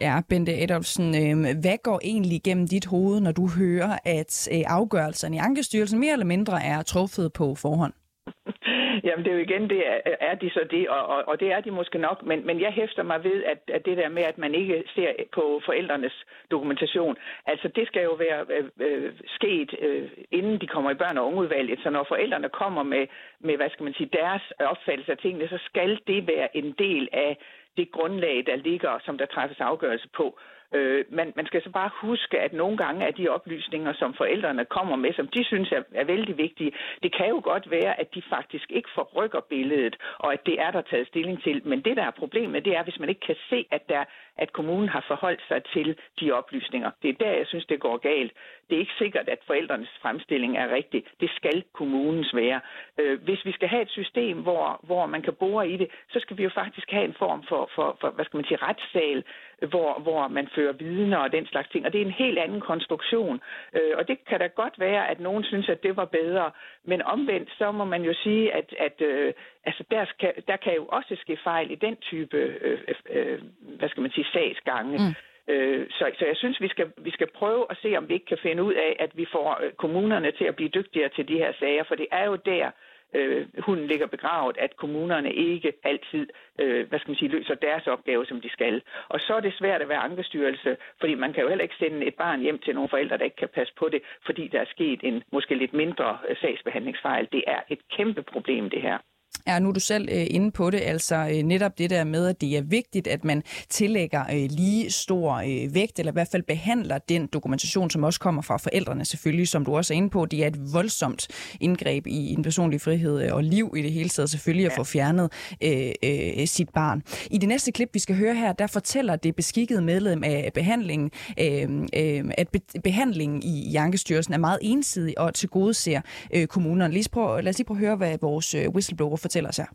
[0.00, 4.62] Ja, Bente Adolfsen, øh, hvad går egentlig igennem dit hoved, når du hører, at øh,
[4.66, 7.92] afgørelserne i Ankestyrelsen mere eller mindre er truffet på forhånd?
[9.04, 11.52] Jamen det er jo igen, det er, er de så det, og, og, og det
[11.52, 14.22] er de måske nok, men, men jeg hæfter mig ved, at, at det der med,
[14.22, 19.74] at man ikke ser på forældrenes dokumentation, altså det skal jo være øh, øh sket,
[19.80, 23.06] øh, inden de kommer i børn- og ungeudvalget, så når forældrene kommer med,
[23.40, 27.08] med, hvad skal man sige, deres opfattelse af tingene, så skal det være en del
[27.12, 27.36] af
[27.76, 30.38] det grundlag, der ligger, som der træffes afgørelse på.
[30.74, 34.64] Øh, man, man skal så bare huske, at nogle gange er de oplysninger, som forældrene
[34.64, 38.14] kommer med, som de synes er, er vældig vigtige, det kan jo godt være, at
[38.14, 41.62] de faktisk ikke forrykker billedet, og at det er der taget stilling til.
[41.64, 44.04] Men det, der er problemet, det er, hvis man ikke kan se, at, der,
[44.38, 46.90] at kommunen har forholdt sig til de oplysninger.
[47.02, 48.32] Det er der, jeg synes, det går galt.
[48.68, 51.04] Det er ikke sikkert, at forældrenes fremstilling er rigtig.
[51.20, 52.60] Det skal kommunens være.
[52.98, 56.20] Øh, hvis vi skal have et system, hvor, hvor man kan bore i det, så
[56.20, 59.24] skal vi jo faktisk have en form for, for, for hvad skal man sige, retssal,
[59.68, 61.86] hvor, hvor man fører vidner og den slags ting.
[61.86, 63.40] Og det er en helt anden konstruktion.
[63.74, 66.50] Øh, og det kan da godt være, at nogen synes, at det var bedre.
[66.84, 69.32] Men omvendt, så må man jo sige, at, at øh,
[69.64, 72.78] altså der, skal, der kan jo også ske fejl i den type, øh,
[73.10, 73.38] øh,
[73.78, 74.98] hvad skal man sige, sagsgange.
[74.98, 75.14] Mm.
[75.52, 78.26] Øh, så, så jeg synes, vi skal, vi skal prøve at se, om vi ikke
[78.26, 81.38] kan finde ud af, at vi får øh, kommunerne til at blive dygtigere til de
[81.38, 82.72] her sager, for det er jo der, øh,
[83.14, 86.26] Øh, hunden ligger begravet, at kommunerne ikke altid
[86.58, 88.82] øh, hvad skal man sige, løser deres opgave, som de skal.
[89.08, 92.06] Og så er det svært at være ankestyrelse, fordi man kan jo heller ikke sende
[92.06, 94.64] et barn hjem til nogle forældre, der ikke kan passe på det, fordi der er
[94.64, 97.28] sket en måske lidt mindre øh, sagsbehandlingsfejl.
[97.32, 98.98] Det er et kæmpe problem, det her.
[99.46, 102.26] Ja, nu er du selv øh, inde på det, altså øh, netop det der med,
[102.26, 106.28] at det er vigtigt, at man tillægger øh, lige stor øh, vægt, eller i hvert
[106.28, 110.10] fald behandler den dokumentation, som også kommer fra forældrene selvfølgelig, som du også er inde
[110.10, 110.26] på.
[110.26, 111.28] Det er et voldsomt
[111.60, 114.84] indgreb i en personlig frihed øh, og liv i det hele taget selvfølgelig at få
[114.84, 117.02] fjernet øh, øh, sit barn.
[117.30, 121.10] I det næste klip, vi skal høre her, der fortæller det beskikkede medlem af behandlingen,
[121.40, 126.00] øh, øh, at be- behandlingen i Jankestyrelsen er meget ensidig og tilgodeser
[126.34, 126.94] øh, kommunerne.
[126.94, 129.56] Lad os, prøve, lad os lige prøve at høre, hvad vores øh, whistleblower fortæller os
[129.56, 129.66] her.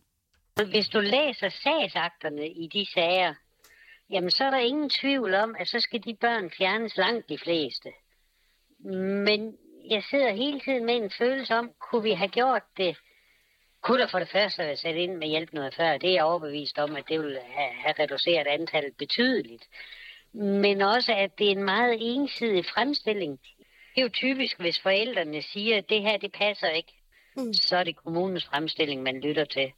[0.66, 3.34] Hvis du læser sagsakterne i de sager,
[4.10, 7.38] jamen så er der ingen tvivl om, at så skal de børn fjernes langt de
[7.38, 7.90] fleste.
[9.26, 9.58] Men
[9.90, 12.98] jeg sidder hele tiden med en følelse om, kunne vi have gjort det?
[13.82, 15.98] Kunne der for det første have sat ind med hjælp noget før?
[15.98, 19.68] Det er jeg overbevist om, at det vil have, have reduceret antallet betydeligt.
[20.34, 23.40] Men også, at det er en meget ensidig fremstilling.
[23.96, 26.94] Det er jo typisk, hvis forældrene siger, at det her, det passer ikke
[27.38, 27.54] mm.
[27.54, 29.72] så er det kommunens fremstilling, man lytter til.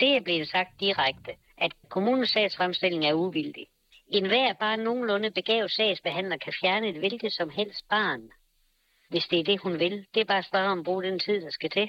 [0.00, 3.66] Det er blevet sagt direkte, at kommunens sagsfremstilling er uvildig.
[4.08, 8.20] En hver bare nogenlunde begavet sagsbehandler kan fjerne et hvilket som helst barn,
[9.10, 10.06] hvis det er det, hun vil.
[10.14, 11.88] Det er bare at spørge om at bruge den tid, der skal til.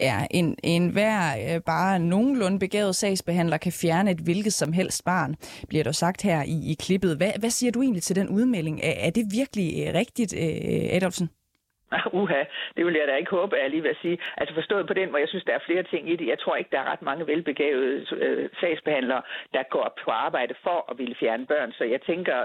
[0.00, 5.04] Ja, en, en hver øh, bare nogenlunde begavet sagsbehandler kan fjerne et hvilket som helst
[5.04, 5.36] barn,
[5.68, 7.16] bliver der sagt her i, i klippet.
[7.16, 8.80] Hvad, hvad siger du egentlig til den udmelding?
[8.82, 11.30] Er, er det virkelig øh, rigtigt, øh, Adolfsen?
[12.20, 12.42] Uha,
[12.76, 14.18] det vil jeg da ikke håbe, at jeg lige vil sige.
[14.36, 16.26] Altså forstået på den, hvor jeg synes, der er flere ting i det.
[16.26, 19.22] Jeg tror ikke, der er ret mange velbegavede øh, sagsbehandlere,
[19.54, 21.72] der går på arbejde for at ville fjerne børn.
[21.72, 22.36] Så jeg tænker,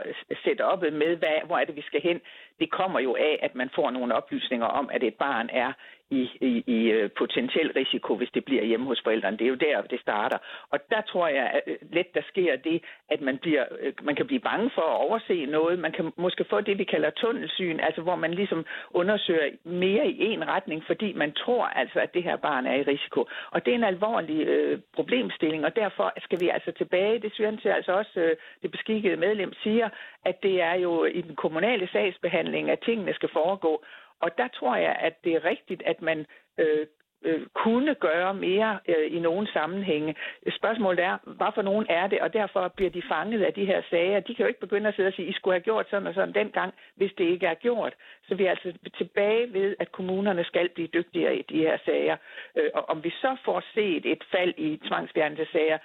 [0.43, 2.21] sætte op med, hvad, hvor er det, vi skal hen
[2.60, 5.74] det kommer jo af, at man får nogle oplysninger om, at et barn er
[6.10, 9.38] i, i, i øh, potentiel risiko, hvis det bliver hjemme hos forældrene.
[9.38, 10.38] Det er jo der, det starter.
[10.70, 14.15] Og der tror jeg at øh, let, der sker det, at man, bliver, øh, man
[14.15, 15.80] kan blive bange for at overse noget.
[15.80, 20.26] Man kan måske få det, vi kalder tunnelsyn, altså hvor man ligesom undersøger mere i
[20.34, 23.26] en retning, fordi man tror altså, at det her barn er i risiko.
[23.52, 27.20] Og det er en alvorlig øh, problemstilling, og derfor skal vi altså tilbage.
[27.20, 29.89] Det synes jeg altså også, øh, det beskikkede medlem siger,
[30.30, 33.84] at det er jo i den kommunale sagsbehandling, at tingene skal foregå.
[34.20, 36.26] Og der tror jeg, at det er rigtigt, at man
[36.58, 36.88] øh,
[37.26, 40.16] øh, kunne gøre mere øh, i nogle sammenhænge.
[40.58, 43.82] Spørgsmålet er, hvad for nogen er det, og derfor bliver de fanget af de her
[43.90, 44.20] sager.
[44.20, 46.13] De kan jo ikke begynde at sidde og sige, I skulle have gjort sådan og
[46.13, 47.94] sådan dengang, hvis det ikke er gjort.
[48.28, 52.18] Så vi er altså tilbage ved, at kommunerne skal blive dygtigere i de her sager.
[52.58, 55.78] Øh, og om vi så får set et fald i tvangsfjernelsessager,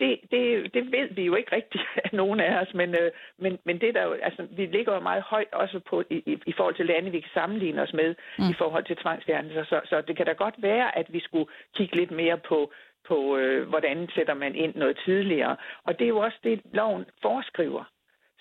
[0.00, 3.58] det, det, det ved vi jo ikke rigtigt af nogen af os, men, øh, men,
[3.64, 6.52] men det der jo, altså, vi ligger jo meget højt også på, i, i, i
[6.56, 8.50] forhold til lande, vi kan sammenligne os med mm.
[8.50, 9.64] i forhold til tvangsfjernelser.
[9.64, 12.72] Så, så det kan da godt være, at vi skulle kigge lidt mere på,
[13.08, 15.56] på øh, hvordan sætter man ind noget tidligere.
[15.84, 17.84] Og det er jo også det, loven foreskriver.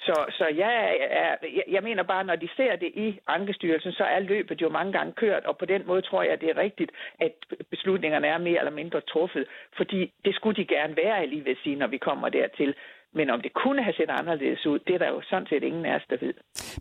[0.08, 1.36] Så, så jeg, er,
[1.68, 5.14] jeg mener bare, når de ser det i Ankestyrelsen, så er løbet jo mange gange
[5.14, 7.34] kørt, og på den måde tror jeg, det er rigtigt, at
[7.70, 9.46] beslutningerne er mere eller mindre truffet,
[9.78, 12.76] fordi det skulle de gerne være, lige ved sige, når vi kommer dertil.
[13.14, 15.86] Men om det kunne have set anderledes ud, det er der jo sådan set ingen
[15.86, 16.34] af os, der ved.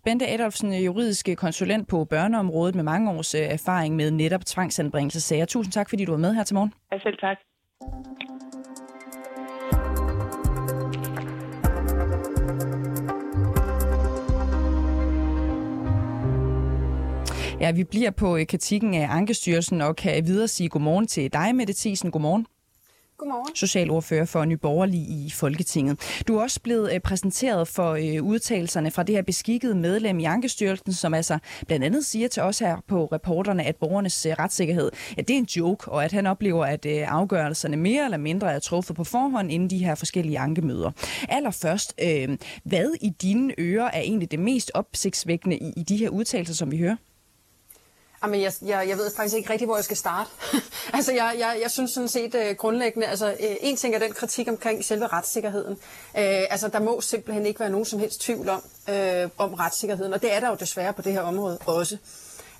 [0.04, 5.46] Bente Adolfsen, juridisk konsulent på børneområdet med mange års øh, erfaring med netop tvangsanbringelsesager.
[5.46, 6.72] Tusind tak, fordi du var med her til morgen.
[6.92, 7.38] Ja, selv tak.
[17.60, 21.54] Ja, vi bliver på øh, kritikken af Ankestyrelsen og kan videre sige godmorgen til dig,
[21.54, 22.10] Mette Thiesen.
[22.10, 22.46] Godmorgen.
[23.16, 23.56] Godmorgen.
[23.56, 26.22] Socialordfører for Nyborgerlig i Folketinget.
[26.28, 30.24] Du er også blevet øh, præsenteret for øh, udtalelserne fra det her beskikkede medlem i
[30.24, 35.28] Ankestyrelsen, som altså blandt andet siger til os her på reporterne, at borgernes retssikkerhed at
[35.28, 38.96] det er en joke, og at han oplever, at afgørelserne mere eller mindre er truffet
[38.96, 40.90] på forhånd inden de her forskellige ankemøder.
[41.28, 41.94] Allerførst,
[42.64, 46.70] hvad i dine ører er egentlig det mest opsigtsvækkende i, i de her udtalelser, som
[46.70, 46.96] vi hører?
[48.22, 50.30] Jamen, jeg, jeg, jeg ved faktisk ikke rigtig, hvor jeg skal starte.
[50.96, 54.12] altså, jeg, jeg, jeg synes sådan set uh, grundlæggende, altså uh, en ting er den
[54.12, 55.72] kritik omkring selve retssikkerheden.
[55.72, 55.80] Uh,
[56.50, 60.22] altså, der må simpelthen ikke være nogen som helst tvivl om, uh, om retssikkerheden, og
[60.22, 61.98] det er der jo desværre på det her område også.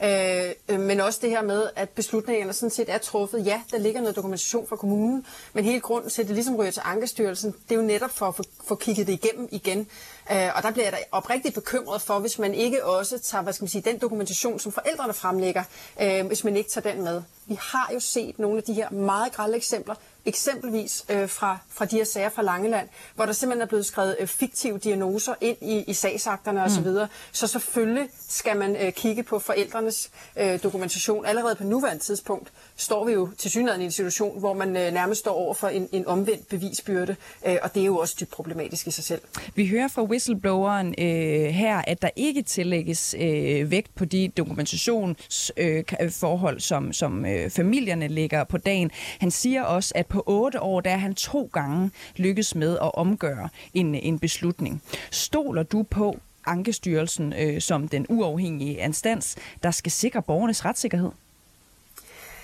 [0.04, 3.46] Øh, øh, men også det her med, at beslutningerne sådan set er truffet.
[3.46, 6.70] Ja, der ligger noget dokumentation fra kommunen, men hele grunden til, at det ligesom ryger
[6.70, 9.86] til Ankestyrelsen, det er jo netop for at få, få kigget det igennem igen.
[10.32, 13.52] Øh, og der bliver jeg da oprigtigt bekymret for, hvis man ikke også tager hvad
[13.52, 15.62] skal man sige, den dokumentation, som forældrene fremlægger,
[16.02, 17.22] øh, hvis man ikke tager den med.
[17.46, 19.94] Vi har jo set nogle af de her meget grælde eksempler,
[20.28, 24.16] eksempelvis øh, fra, fra de her sager fra Langeland, hvor der simpelthen er blevet skrevet
[24.20, 26.80] øh, fiktive diagnoser ind i, i sagsakterne osv.
[26.80, 26.94] Mm.
[26.94, 31.26] Så, så selvfølgelig skal man øh, kigge på forældrenes øh, dokumentation.
[31.26, 34.92] Allerede på nuværende tidspunkt står vi jo til synligheden i en situation, hvor man øh,
[34.92, 38.30] nærmest står over for en, en omvendt bevisbyrde, øh, og det er jo også dybt
[38.30, 39.20] problematisk i sig selv.
[39.54, 46.54] Vi hører fra whistlebloweren øh, her, at der ikke tillægges øh, vægt på de dokumentationsforhold,
[46.54, 48.90] øh, som, som øh, familierne lægger på dagen.
[49.20, 52.94] Han siger også, at på otte år, der er han to gange lykkes med at
[52.94, 54.82] omgøre en, en beslutning.
[55.10, 61.10] Stoler du på Ankestyrelsen øh, som den uafhængige instans, der skal sikre borgernes retssikkerhed?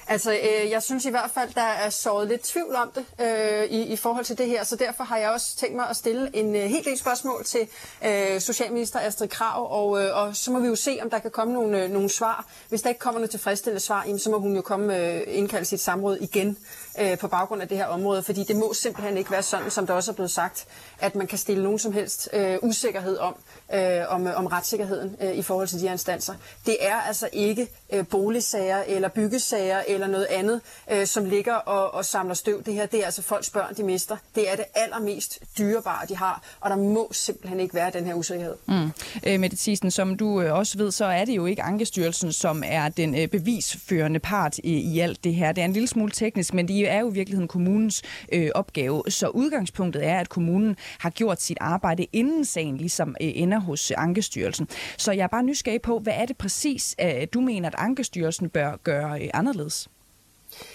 [0.08, 3.64] Altså, øh, jeg synes i hvert fald, der er såret lidt tvivl om det øh,
[3.64, 6.36] i, i forhold til det her, så derfor har jeg også tænkt mig at stille
[6.36, 7.68] en øh, helt del spørgsmål til
[8.04, 11.30] øh, Socialminister Astrid Krav, og, øh, og så må vi jo se, om der kan
[11.30, 12.46] komme nogle, øh, nogle svar.
[12.68, 15.64] Hvis der ikke kommer noget tilfredsstillende svar, jamen, så må hun jo komme øh, indkalde
[15.64, 16.58] sit samråd igen
[17.00, 19.86] øh, på baggrund af det her område, fordi det må simpelthen ikke være sådan, som
[19.86, 20.66] der også er blevet sagt,
[20.98, 23.36] at man kan stille nogen som helst øh, usikkerhed om,
[23.74, 26.34] øh, om, øh, om retssikkerheden øh, i forhold til de her instanser.
[26.66, 30.60] Det er altså ikke øh, boligsager eller byggesager eller noget andet,
[30.92, 32.62] øh, som ligger og, og samler støv.
[32.62, 34.16] Det her det er altså folks børn, de mister.
[34.34, 38.14] Det er det allermest dyrebare, de har, og der må simpelthen ikke være den her
[38.14, 38.54] usikkerhed.
[38.68, 38.90] Mm.
[39.26, 42.62] Øh, Mette Thiesen, som du øh, også ved, så er det jo ikke Ankestyrelsen, som
[42.66, 45.52] er den øh, bevisførende part i, i alt det her.
[45.52, 49.02] Det er en lille smule teknisk, men det er jo i virkeligheden kommunens øh, opgave.
[49.08, 53.90] Så udgangspunktet er, at kommunen har gjort sit arbejde inden sagen ligesom øh, ender hos
[53.90, 54.68] Ankestyrelsen.
[54.98, 58.48] Så jeg er bare nysgerrig på, hvad er det præcis, øh, du mener, at Ankestyrelsen
[58.48, 59.88] bør gøre øh, anderledes?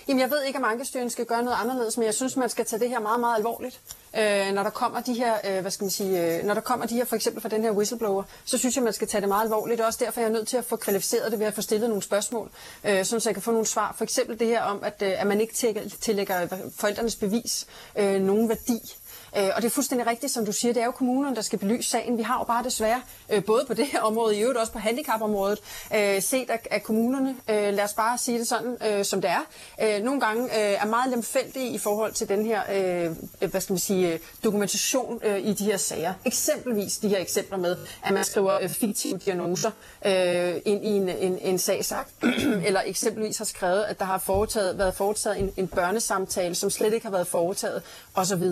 [0.08, 2.66] Jamen, jeg ved ikke, om Ankestyrelsen skal gøre noget anderledes, men jeg synes, man skal
[2.66, 3.82] tage det her meget, meget alvorligt.
[4.18, 6.86] Øh, når der kommer de her, øh, hvad skal man sige, øh, når der kommer
[6.86, 9.30] de her, for eksempel fra den her whistleblower, så synes jeg, man skal tage det
[9.30, 9.82] meget alvorligt.
[9.82, 12.04] Også derfor er jeg nødt til at få kvalificeret det ved at få stillet nogle
[12.04, 12.50] spørgsmål,
[12.84, 13.94] øh, så jeg kan få nogle svar.
[13.98, 15.54] For eksempel det her om, at, øh, at man ikke
[16.02, 17.68] tillægger forældrenes bevis
[17.98, 18.96] øh, nogen værdi.
[19.38, 21.60] Øh, og det er fuldstændig rigtigt, som du siger, det er jo kommunerne, der skal
[21.60, 22.18] belyse sagen.
[22.18, 24.80] Vi har jo bare desværre, øh, både på det her område, i øvrigt også på
[24.80, 25.60] handicapområdet,
[25.96, 30.22] øh, set af, kommunerne, øh, lad os bare sige det sådan, som det er, nogle
[30.22, 32.62] gange er meget lemfældige i forhold til den her,
[33.48, 36.14] hvad skal man sige, dokumentation i de her sager.
[36.26, 39.72] Eksempelvis de her eksempler med, at man skriver fiktive diagnoser
[40.66, 42.14] ind i en, en, en sagsakt,
[42.68, 46.94] eller eksempelvis har skrevet, at der har foretaget, været foretaget en, en børnesamtale, som slet
[46.94, 47.82] ikke har været foretaget,
[48.20, 48.44] osv.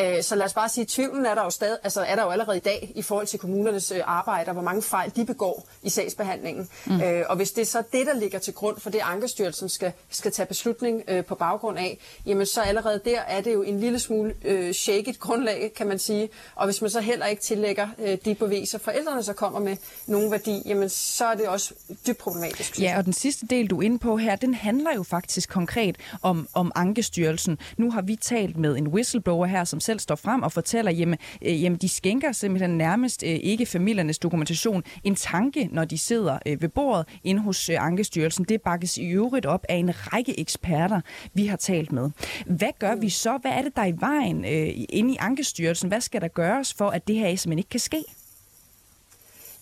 [0.00, 2.22] Øh, så lad os bare sige, at tvivlen er der jo stadig, altså er der
[2.22, 5.24] jo allerede i dag i forhold til kommunernes øh, arbejde, og hvor mange fejl de
[5.24, 6.68] begår i sagsbehandlingen.
[6.86, 7.00] Mm.
[7.00, 9.92] Øh, og hvis det er så det, der ligger til grund for det, Ankestyrelsen skal,
[10.10, 13.98] skal tage beslutning på baggrund af, jamen så allerede der er det jo en lille
[13.98, 16.28] smule øh, shaket grundlag, kan man sige.
[16.54, 20.30] Og hvis man så heller ikke tillægger øh, de beviser, forældrene så kommer med nogen
[20.30, 21.74] værdi, jamen så er det også
[22.06, 22.80] dybt problematisk.
[22.80, 25.96] Ja, og den sidste del, du er inde på her, den handler jo faktisk konkret
[26.22, 27.58] om, om Ankestyrelsen.
[27.76, 31.18] Nu har vi talt med en whistleblower her, som selv står frem og fortæller, jamen,
[31.42, 36.38] øh, jamen de skænker simpelthen nærmest øh, ikke familiernes dokumentation en tanke, når de sidder
[36.46, 38.44] øh, ved bordet inde hos øh, Ankestyrelsen.
[38.44, 41.00] Det bakkes i øvrigt op af en række eksperter,
[41.34, 42.10] vi har talt med.
[42.46, 43.38] Hvad gør vi så?
[43.42, 45.88] Hvad er det, der er i vejen øh, inde i Ankestyrelsen?
[45.88, 48.04] Hvad skal der gøres for, at det her simpelthen ikke kan ske?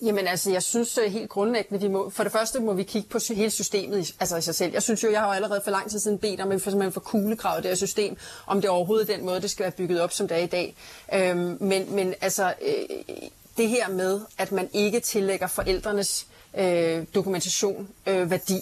[0.02, 3.08] Jamen altså, jeg synes øh, helt grundlæggende, vi må, for det første må vi kigge
[3.08, 4.72] på hele systemet i, altså i sig selv.
[4.72, 6.90] Jeg synes jo, jeg har allerede for lang tid siden bedt om, at vi får
[6.90, 10.00] for kuglegravet det her system, om det overhovedet er den måde, det skal være bygget
[10.00, 10.76] op, som det er i dag.
[11.14, 13.14] Øhm, men, men altså, øh,
[13.56, 16.26] det her med, at man ikke tillægger forældrenes
[16.58, 18.60] øh, dokumentation øh, værdi,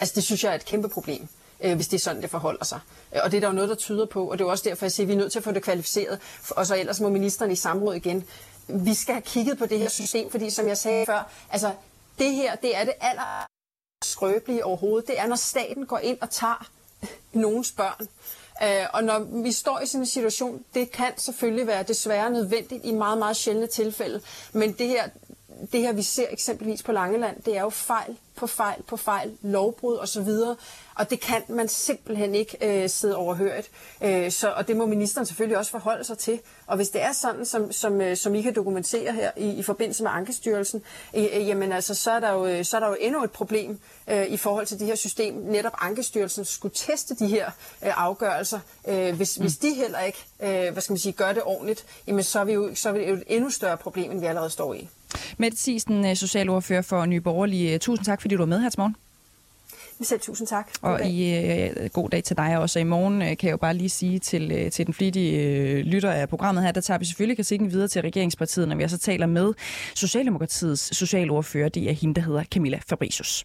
[0.00, 1.28] altså det synes jeg er et kæmpe problem
[1.60, 2.80] øh, hvis det er sådan, det forholder sig.
[3.14, 4.84] Øh, og det er der jo noget, der tyder på, og det er også derfor,
[4.86, 6.18] jeg siger, at vi er nødt til at få det kvalificeret,
[6.50, 8.24] og så ellers må ministeren i samråd igen
[8.68, 11.72] vi skal have kigget på det her system, fordi som jeg sagde før, altså
[12.18, 13.46] det her, det er det aller
[14.04, 15.08] skrøbelige overhovedet.
[15.08, 16.66] Det er, når staten går ind og tager
[17.32, 18.08] nogens børn.
[18.62, 22.84] Øh, og når vi står i sådan en situation, det kan selvfølgelig være desværre nødvendigt
[22.84, 24.20] i meget, meget sjældne tilfælde.
[24.52, 25.08] Men det her,
[25.72, 29.36] det her, vi ser eksempelvis på Langeland, det er jo fejl på fejl på fejl,
[29.42, 30.28] lovbrud osv.,
[30.94, 33.64] og det kan man simpelthen ikke øh, sidde overhørt.
[34.02, 36.40] Øh, så, og det må ministeren selvfølgelig også forholde sig til.
[36.66, 39.62] Og hvis det er sådan, som, som, øh, som I kan dokumentere her i, i
[39.62, 40.82] forbindelse med Ankestyrelsen,
[41.16, 43.30] øh, øh, jamen altså, så er, der jo, øh, så er der jo endnu et
[43.30, 45.34] problem øh, i forhold til det her system.
[45.34, 47.46] Netop Ankestyrelsen skulle teste de her
[47.84, 48.58] øh, afgørelser.
[48.88, 49.44] Øh, hvis, mm.
[49.44, 52.44] hvis de heller ikke øh, hvad skal man sige, gør det ordentligt, jamen så er,
[52.44, 54.88] vi jo, så er det jo et endnu større problem, end vi allerede står i.
[55.38, 57.78] Mette Thiesen, øh, socialordfører for Nye Borgerlige.
[57.78, 58.96] Tusind tak, fordi du var med her til morgen.
[60.02, 60.68] Selv tusind tak.
[60.80, 61.10] God og dag.
[61.10, 62.78] I, øh, god dag til dig også.
[62.78, 65.84] I morgen øh, kan jeg jo bare lige sige til, øh, til den flittige øh,
[65.84, 68.98] lytter af programmet her, der tager vi selvfølgelig kritikken videre til regeringspartiet, når vi også
[68.98, 69.52] taler med
[69.94, 71.68] Socialdemokratiets socialordfører.
[71.68, 73.44] Det er hende, der hedder Camilla Fabricius.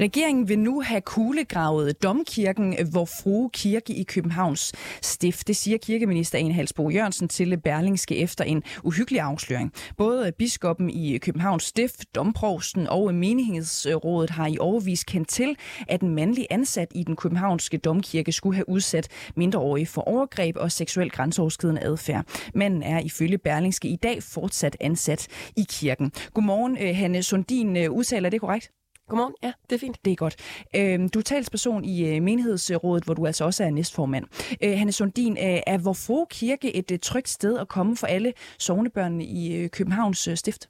[0.00, 5.48] Regeringen vil nu have kuglegravet domkirken hvor Frue Kirke i Københavns stift.
[5.48, 9.72] Det siger kirkeminister Ane Halsbo Jørgensen til Berlingske efter en uhyggelig afsløring.
[9.96, 15.56] Både biskoppen i Københavns stift, domprovsten og menighedsrådet har i overvis kendt til,
[15.88, 20.72] at en mandlig ansat i den københavnske domkirke skulle have udsat mindreårige for overgreb og
[20.72, 22.24] seksuel grænseoverskridende adfærd.
[22.54, 26.12] Manden er ifølge Berlingske i dag fortsat ansat i kirken.
[26.34, 27.76] Godmorgen, øh, Hanne Sundin.
[27.76, 28.70] Øh, udtaler det korrekt?
[29.12, 29.34] Godmorgen.
[29.42, 30.04] Ja, det er fint.
[30.04, 30.36] Det er godt.
[30.76, 34.24] Øhm, du er talsperson i øh, menighedsrådet, hvor du altså også er næstformand.
[34.62, 39.24] Øh, Hanne Sundin, øh, er Vorfro Kirke et trygt sted at komme for alle sovnebørnene
[39.24, 40.68] i Københavns stift?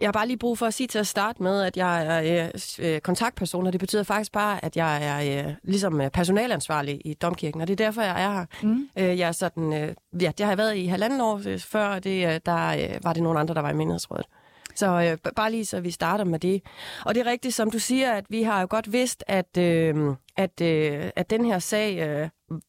[0.00, 2.50] Jeg har bare lige brug for at sige til at starte med, at jeg er
[2.78, 7.60] øh, kontaktperson, og det betyder faktisk bare, at jeg er øh, ligesom personalansvarlig i Domkirken,
[7.60, 8.46] og det er derfor, jeg er her.
[8.62, 8.88] Mm.
[8.98, 12.46] Øh, jeg er sådan, øh, ja, det har jeg været i halvanden år før, det,
[12.46, 14.26] der øh, var det nogle andre, der var i menighedsrådet.
[14.74, 16.62] Så øh, bare lige så vi starter med det.
[17.04, 20.14] Og det er rigtigt, som du siger, at vi har jo godt vidst, at, øh,
[20.36, 22.28] at, øh, at den her sag øh,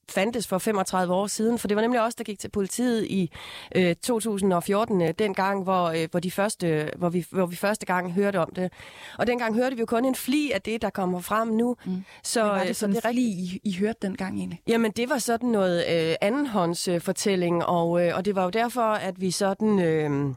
[0.10, 3.32] fandtes for 35 år siden, for det var nemlig også der gik til politiet i
[3.76, 7.86] øh, 2014, øh, den gang, hvor, øh, hvor, de første, hvor, vi, hvor vi første
[7.86, 8.72] gang hørte om det.
[9.18, 11.76] Og dengang hørte vi jo kun en fli af det, der kommer frem nu.
[11.86, 12.04] Mm.
[12.24, 14.62] Så, var det øh, sådan så det en fli, I, I hørte dengang egentlig?
[14.68, 18.50] Jamen, det var sådan noget øh, andenhåndsfortælling, øh, fortælling, og, øh, og det var jo
[18.50, 19.80] derfor, at vi sådan...
[19.80, 20.36] Øh,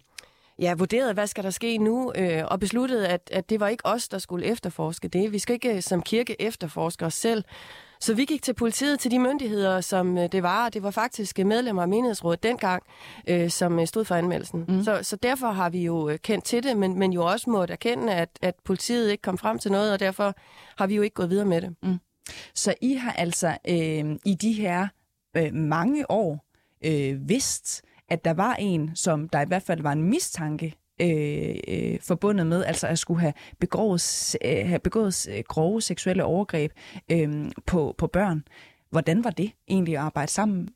[0.58, 3.86] ja, vurderede, hvad skal der ske nu, øh, og besluttede, at, at det var ikke
[3.86, 5.32] os, der skulle efterforske det.
[5.32, 7.44] Vi skal ikke øh, som kirke efterforske os selv.
[8.00, 10.68] Så vi gik til politiet, til de myndigheder, som øh, det var.
[10.68, 12.82] Det var faktisk medlemmer af menighedsrådet dengang,
[13.28, 14.64] øh, som øh, stod for anmeldelsen.
[14.68, 14.84] Mm.
[14.84, 18.12] Så, så derfor har vi jo kendt til det, men, men jo også måtte erkende,
[18.12, 20.34] at, at politiet ikke kom frem til noget, og derfor
[20.78, 21.74] har vi jo ikke gået videre med det.
[21.82, 21.98] Mm.
[22.54, 24.88] Så I har altså øh, i de her
[25.36, 26.46] øh, mange år
[26.84, 31.56] øh, vidst, at der var en, som der i hvert fald var en mistanke øh,
[31.68, 36.72] øh, forbundet med, altså at skulle have begået, øh, have begået øh, grove seksuelle overgreb
[37.12, 38.44] øh, på, på børn.
[38.90, 40.68] hvordan var det egentlig at arbejde sammen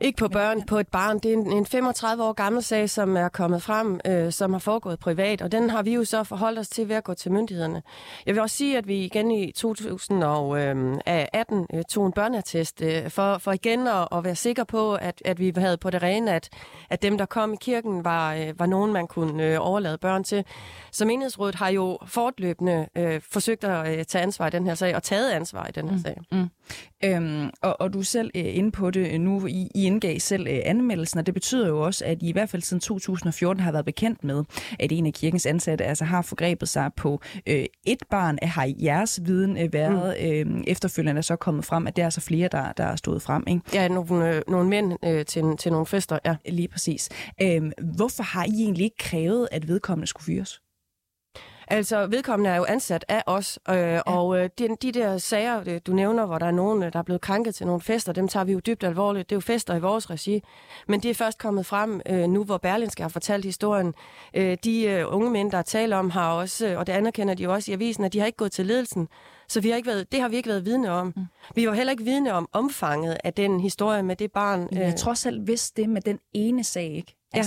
[0.00, 1.18] ikke på børn, på et barn.
[1.18, 4.60] Det er en, en 35 år gammel sag, som er kommet frem, øh, som har
[4.60, 7.32] foregået privat, og den har vi jo så forholdt os til ved at gå til
[7.32, 7.82] myndighederne.
[8.26, 13.38] Jeg vil også sige, at vi igen i 2018 øh, tog en børneattest øh, for,
[13.38, 16.48] for igen at, at være sikre på, at, at vi havde på det rene, at,
[16.90, 20.24] at dem, der kom i kirken, var, øh, var nogen, man kunne øh, overlade børn
[20.24, 20.44] til.
[20.92, 24.96] Så menighedsrådet har jo fortløbende øh, forsøgt at øh, tage ansvar i den her sag,
[24.96, 26.02] og taget ansvar i den her mm.
[26.02, 26.20] sag.
[26.32, 26.48] Mm.
[27.04, 29.46] Øhm, og, og du er selv øh, inde på det nu.
[29.46, 32.48] I, I indgav selv øh, anmeldelsen, og det betyder jo også, at I i hvert
[32.48, 34.44] fald siden 2014 har været bekendt med,
[34.80, 38.38] at en af kirkens ansatte altså har forgrebet sig på øh, et barn.
[38.42, 40.56] Har jeres viden øh, været mm.
[40.56, 43.22] øh, efterfølgende er så kommet frem, at det er altså flere, der, der er stået
[43.22, 43.60] frem, ikke?
[43.74, 46.36] Ja, nogle, øh, nogle mænd øh, til, til nogle fester, ja.
[46.48, 47.08] Lige præcis.
[47.42, 47.62] Øh,
[47.96, 50.60] hvorfor har I egentlig ikke krævet, at vedkommende skulle fyres?
[51.68, 54.00] Altså, vedkommende er jo ansat af os, øh, ja.
[54.00, 56.98] og øh, de, de der sager, øh, du nævner, hvor der er nogen, øh, der
[56.98, 59.30] er blevet krænket til nogle fester, dem tager vi jo dybt alvorligt.
[59.30, 60.42] Det er jo fester i vores regi.
[60.88, 63.94] Men det er først kommet frem øh, nu, hvor Berlinske har fortalt historien.
[64.34, 67.42] Øh, de øh, unge mænd, der taler om, har også, øh, og det anerkender de
[67.42, 69.08] jo også i avisen, at de har ikke gået til ledelsen.
[69.48, 71.12] Så vi har ikke været, det har vi ikke været vidne om.
[71.16, 71.22] Mm.
[71.54, 74.68] Vi var heller ikke vidne om omfanget af den historie med det barn.
[74.72, 74.94] Jeg øh...
[74.94, 77.16] tror selv vidste det med den ene sag, ikke?
[77.34, 77.42] Ja.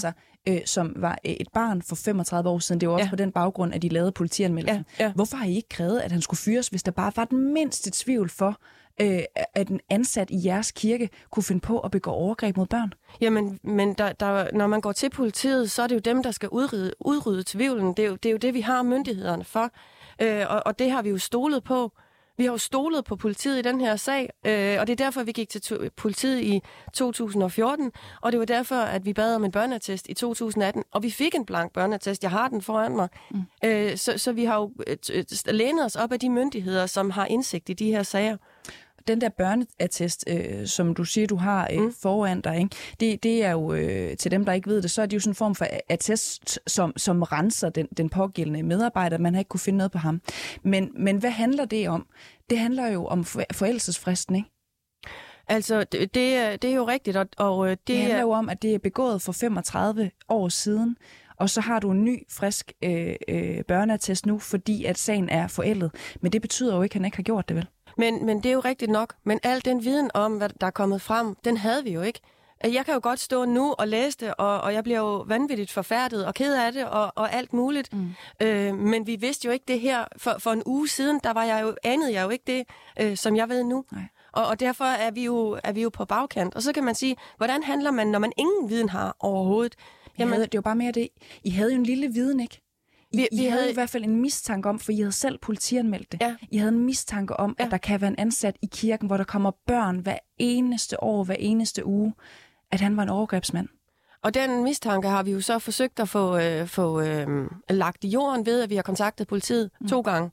[0.48, 2.82] Øh, som var øh, et barn for 35 år siden.
[2.82, 3.10] Det var også ja.
[3.10, 4.86] på den baggrund, at de lavede politianmeldelsen.
[5.00, 5.06] Ja.
[5.06, 5.12] Ja.
[5.12, 7.92] Hvorfor har I ikke krævet, at han skulle fyres, hvis der bare var den mindste
[7.94, 8.60] tvivl for,
[9.02, 9.20] øh,
[9.54, 12.94] at en ansat i jeres kirke kunne finde på at begå overgreb mod børn?
[13.22, 16.32] Jamen, men der, der, når man går til politiet, så er det jo dem, der
[16.32, 17.94] skal udrydde, udrydde tvivlen.
[17.94, 19.72] Det er, jo, det er jo det, vi har myndighederne for.
[20.22, 21.92] Øh, og, og det har vi jo stolet på.
[22.40, 25.24] Vi har jo stolet på politiet i den her sag, øh, og det er derfor,
[25.24, 26.62] vi gik til politiet i
[26.94, 31.10] 2014, og det var derfor, at vi bad om en børneattest i 2018, og vi
[31.12, 32.24] fik en blank børneattest.
[32.24, 33.08] Jeg har den foran mig.
[33.32, 33.42] Mm.
[33.66, 37.26] Øh, så, så vi har jo øh, lænet os op af de myndigheder, som har
[37.26, 38.38] indsigt i de her sager
[39.10, 41.94] den der børneattest, øh, som du siger, du har øh, mm.
[41.94, 42.76] foran dig, ikke?
[43.00, 45.20] Det, det er jo, øh, til dem, der ikke ved det, så er det jo
[45.20, 49.18] sådan en form for attest, som, som renser den, den pågældende medarbejder.
[49.18, 50.22] Man har ikke kunne finde noget på ham.
[50.64, 52.06] Men, men hvad handler det om?
[52.50, 54.50] Det handler jo om forældelsesfristen, ikke?
[55.48, 58.62] Altså, det, det, er jo rigtigt, og, og øh, det, det handler jo om, at
[58.62, 60.98] det er begået for 35 år siden,
[61.40, 65.48] og så har du en ny, frisk øh, øh, børneattest nu, fordi at sagen er
[65.48, 65.92] forældet.
[66.22, 67.68] Men det betyder jo ikke, at han ikke har gjort det, vel?
[68.00, 69.14] Men, men det er jo rigtigt nok.
[69.24, 72.20] Men al den viden om, hvad der er kommet frem, den havde vi jo ikke.
[72.64, 75.72] Jeg kan jo godt stå nu og læse det, og, og jeg bliver jo vanvittigt
[75.72, 77.94] forfærdet og ked af det og, og alt muligt.
[77.94, 78.10] Mm.
[78.42, 80.06] Øh, men vi vidste jo ikke det her.
[80.18, 82.64] For, for en uge siden, der var jeg jo, anede jeg jo ikke det,
[83.00, 83.86] øh, som jeg ved nu.
[83.92, 84.04] Nej.
[84.32, 86.56] Og, og derfor er vi, jo, er vi jo på bagkant.
[86.56, 89.76] Og så kan man sige, hvordan handler man, når man ingen viden har overhovedet?
[90.20, 91.10] Jamen, havde, det var bare mere det.
[91.44, 92.62] I havde jo en lille viden, ikke?
[93.12, 95.38] I, vi, vi I havde i hvert fald en mistanke om, for I havde selv
[95.38, 96.22] politianmeldt det.
[96.22, 96.36] Ja.
[96.52, 97.66] I havde en mistanke om, ja.
[97.66, 101.24] at der kan være en ansat i kirken, hvor der kommer børn hver eneste år,
[101.24, 102.14] hver eneste uge,
[102.72, 103.68] at han var en overgrebsmand.
[104.24, 108.08] Og den mistanke har vi jo så forsøgt at få, øh, få øh, lagt i
[108.08, 109.88] jorden ved, at vi har kontaktet politiet mm.
[109.88, 110.32] to gange.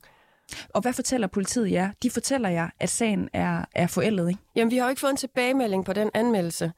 [0.69, 1.91] Og hvad fortæller politiet jer?
[2.03, 4.41] De fortæller jer, at sagen er, er forældet, ikke?
[4.55, 6.71] Jamen, vi har jo ikke fået en tilbagemelding på den anmeldelse.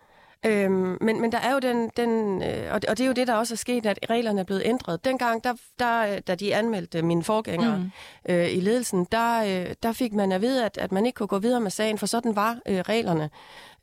[0.46, 3.14] Øhm, men, men der er jo den, den øh, og, det, og det er jo
[3.14, 5.06] det, der også er sket, at reglerne er blevet ændret.
[5.06, 7.92] Dengang, der, der, da de anmeldte mine forgængere mm.
[8.34, 11.28] øh, i ledelsen, der, øh, der fik man at vide, at, at man ikke kunne
[11.28, 13.30] gå videre med sagen, for sådan var øh, reglerne.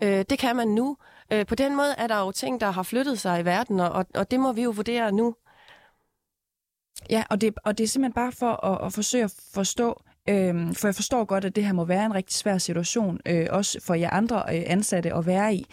[0.02, 0.96] Øh, det kan man nu.
[1.32, 4.06] Øh, på den måde er der jo ting, der har flyttet sig i verden, og,
[4.14, 5.34] og det må vi jo vurdere nu.
[7.10, 10.74] Ja, og det, og det er simpelthen bare for at, at forsøge at forstå, Øhm,
[10.74, 13.78] for jeg forstår godt, at det her må være en rigtig svær situation, øh, også
[13.82, 15.66] for jer andre øh, ansatte at være i.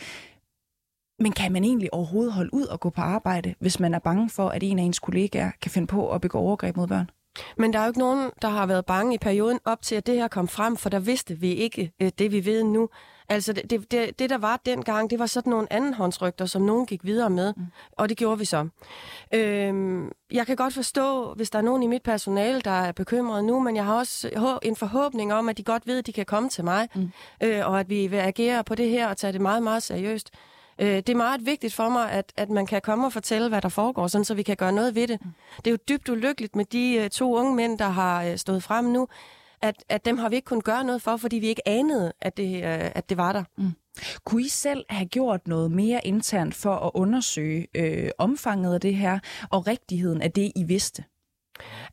[1.24, 4.30] Men kan man egentlig overhovedet holde ud og gå på arbejde, hvis man er bange
[4.30, 7.10] for, at en af ens kollegaer kan finde på at begå overgreb mod børn?
[7.58, 10.08] Men der er jo ikke nogen, der har været bange i perioden op til, at
[10.08, 12.90] det her kom frem, for der vidste vi ikke øh, det, vi ved nu.
[13.30, 17.06] Altså, det, det, det, der var dengang, det var sådan nogle andenhåndsrygter, som nogen gik
[17.06, 17.66] videre med, mm.
[17.92, 18.68] og det gjorde vi så.
[19.34, 23.44] Øhm, jeg kan godt forstå, hvis der er nogen i mit personale, der er bekymret
[23.44, 26.26] nu, men jeg har også en forhåbning om, at de godt ved, at de kan
[26.26, 27.12] komme til mig, mm.
[27.44, 30.30] øh, og at vi vil agere på det her og tage det meget, meget seriøst.
[30.80, 33.62] Øh, det er meget vigtigt for mig, at, at man kan komme og fortælle, hvad
[33.62, 35.26] der foregår, sådan, så vi kan gøre noget ved det.
[35.26, 35.32] Mm.
[35.58, 38.64] Det er jo dybt ulykkeligt med de uh, to unge mænd, der har uh, stået
[38.64, 39.08] frem nu,
[39.62, 42.38] at, at dem har vi ikke kunnet gøre noget for, fordi vi ikke anede, at
[42.38, 43.44] det, uh, at det var der.
[43.58, 43.72] Mm.
[44.26, 48.96] Kunne I selv have gjort noget mere internt for at undersøge øh, omfanget af det
[48.96, 49.20] her,
[49.52, 51.04] og rigtigheden af det, I vidste?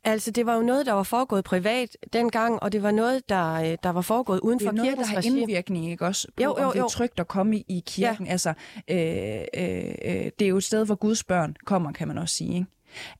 [0.03, 3.53] Altså, det var jo noget, der var foregået privat dengang, og det var noget, der,
[3.53, 4.91] øh, der var foregået uden for kirkens regi.
[4.91, 6.27] Det er noget, der har indvirkning, ikke også?
[6.27, 6.67] På, jo, jo, jo.
[6.67, 8.25] Om det er trygt at komme i, i kirken.
[8.25, 8.31] Ja.
[8.31, 8.53] Altså,
[8.87, 12.35] øh, øh, øh, det er jo et sted, hvor Guds børn kommer, kan man også
[12.35, 12.53] sige.
[12.53, 12.67] Ikke?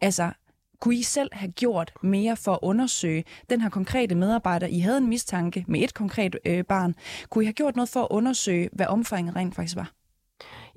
[0.02, 0.32] Altså,
[0.80, 4.68] Kunne I selv have gjort mere for at undersøge den her konkrete medarbejder?
[4.68, 6.96] I havde en mistanke med et konkret øh, barn.
[7.30, 9.92] Kunne I have gjort noget for at undersøge, hvad omfanget rent faktisk var?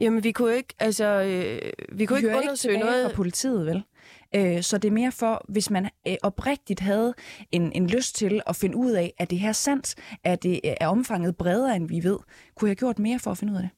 [0.00, 3.10] Jamen, vi kunne ikke, altså, øh, vi kunne I ikke undersøge ikke noget.
[3.10, 3.82] fra politiet, vel?
[4.34, 7.14] Øh, så det er mere for, hvis man øh, oprigtigt havde
[7.52, 10.60] en, en lyst til at finde ud af, at det her er sandt, at det
[10.80, 12.18] er omfanget bredere, end vi ved.
[12.56, 13.70] Kunne jeg have gjort mere for at finde ud af det?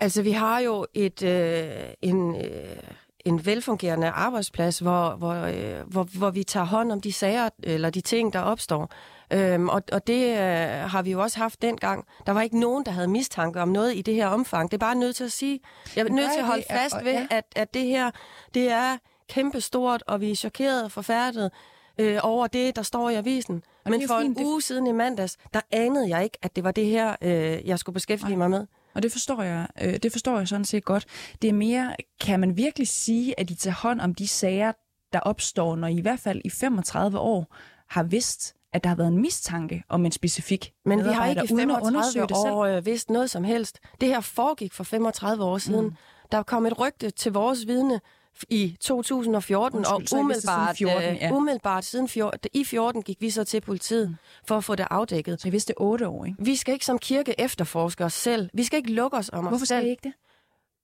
[0.00, 1.64] Altså, vi har jo et, øh,
[2.02, 2.76] en, øh,
[3.24, 7.90] en velfungerende arbejdsplads, hvor, hvor, øh, hvor, hvor vi tager hånd om de sager, eller
[7.90, 8.90] de ting, der opstår.
[9.32, 12.04] Øhm, og, og det øh, har vi jo også haft dengang.
[12.26, 14.70] Der var ikke nogen, der havde mistanke om noget i det her omfang.
[14.70, 15.60] Det er bare nødt til at sige.
[15.96, 18.10] Jeg er nødt til at holde fast ved, at, at det her,
[18.54, 18.96] det er
[19.34, 21.50] kæmpestort, og vi er chokeret og forfærdet
[21.98, 23.62] øh, over det, der står i avisen.
[23.84, 26.56] er Men for fint, en det- uge siden i mandags, der anede jeg ikke, at
[26.56, 28.66] det var det her, øh, jeg skulle beskæftige mig med.
[28.94, 31.04] Og det forstår jeg, øh, det forstår jeg sådan set godt.
[31.42, 34.72] Det er mere, kan man virkelig sige, at I tager hånd om de sager,
[35.12, 37.46] der opstår, når I i hvert fald i 35 år
[37.90, 41.42] har vidst, at der har været en mistanke om en specifik Men vi har ikke
[41.50, 42.54] i uden at undersøge 35 det selv.
[42.54, 43.78] år øh, vidst noget som helst.
[44.00, 45.84] Det her foregik for 35 år siden.
[45.84, 45.94] Mm.
[46.32, 48.00] Der kom et rygte til vores vidne
[48.48, 51.32] i 2014, Undskyld, og vidste siden umiddelbart, 14, øh, ja.
[51.32, 54.16] umiddelbart siden 14, i 14 gik vi så til politiet mm.
[54.48, 55.40] for at få det afdækket.
[55.40, 56.44] Så I vidste 8 år, ikke?
[56.44, 58.50] Vi skal ikke som kirke efterforske os selv.
[58.54, 59.86] Vi skal ikke lukke os om Hvorfor os skal selv.
[59.86, 60.12] I ikke det?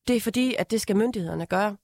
[0.09, 1.77] Det er fordi, at det skal myndighederne gøre.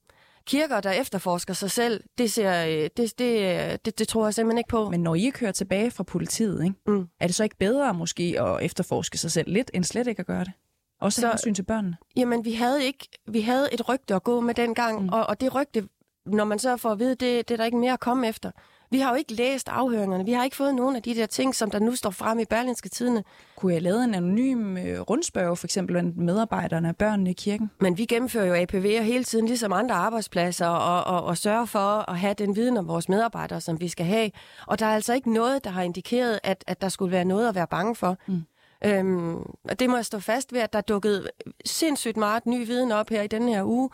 [0.47, 4.33] Kirker, der efterforsker sig selv, det, ser, øh, det, det, øh, det, det tror jeg
[4.33, 4.89] simpelthen ikke på.
[4.89, 6.75] Men når I kører tilbage fra politiet, ikke?
[6.87, 7.07] Mm.
[7.19, 10.25] er det så ikke bedre måske at efterforske sig selv lidt, end slet ikke at
[10.25, 10.51] gøre det?
[10.99, 11.97] Også Så- hensyn til børnene.
[12.15, 15.09] Jamen, vi havde ikke, vi havde et rygte at gå med dengang, mm.
[15.09, 15.87] og, og det rygte,
[16.25, 18.51] når man så får at vide, det, det er der ikke mere at komme efter.
[18.91, 20.25] Vi har jo ikke læst afhøringerne.
[20.25, 22.45] Vi har ikke fået nogen af de der ting, som der nu står frem i
[22.45, 23.23] Berlinske Tidene.
[23.55, 27.71] Kunne jeg lave en anonym øh, rundspørg, for eksempel blandt medarbejderne og børnene i kirken?
[27.81, 32.09] Men vi gennemfører jo APV'er hele tiden, ligesom andre arbejdspladser, og, og, og sørger for
[32.09, 34.31] at have den viden om vores medarbejdere, som vi skal have.
[34.67, 37.49] Og der er altså ikke noget, der har indikeret, at, at der skulle være noget
[37.49, 38.17] at være bange for.
[38.27, 38.41] Mm.
[38.85, 41.29] Øhm, og det må jeg stå fast ved, at der er dukket
[41.65, 43.89] sindssygt meget ny viden op her i denne her uge,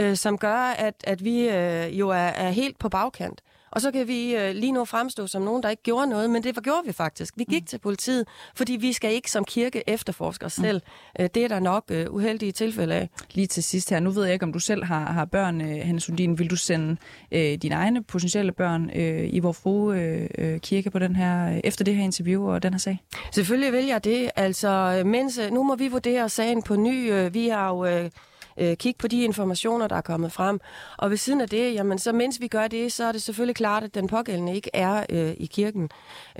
[0.00, 3.40] øh, som gør, at, at vi øh, jo er, er helt på bagkant.
[3.74, 6.42] Og så kan vi øh, lige nu fremstå som nogen, der ikke gjorde noget, men
[6.42, 7.34] det var, gjorde vi faktisk.
[7.36, 7.66] Vi gik mm.
[7.66, 10.80] til politiet, fordi vi skal ikke som kirke efterforske os selv.
[11.18, 11.28] Mm.
[11.28, 13.08] Det er der nok øh, uheldige tilfælde af.
[13.32, 15.86] Lige til sidst her, nu ved jeg ikke, om du selv har, har børn, øh,
[15.86, 16.38] Hanne Sundin.
[16.38, 16.96] Vil du sende
[17.32, 19.98] øh, dine egne potentielle børn øh, i vor frue
[20.38, 22.98] øh, kirke på den her, øh, efter det her interview og den her sag?
[23.32, 24.30] Selvfølgelig vil jeg det.
[24.36, 27.28] Altså, mens, nu må vi vurdere sagen på ny.
[27.32, 28.10] Vi har jo øh,
[28.56, 30.60] øh, kigge på de informationer, der er kommet frem.
[30.98, 33.56] Og ved siden af det, jamen, så mens vi gør det, så er det selvfølgelig
[33.56, 35.90] klart, at den pågældende ikke er øh, i kirken.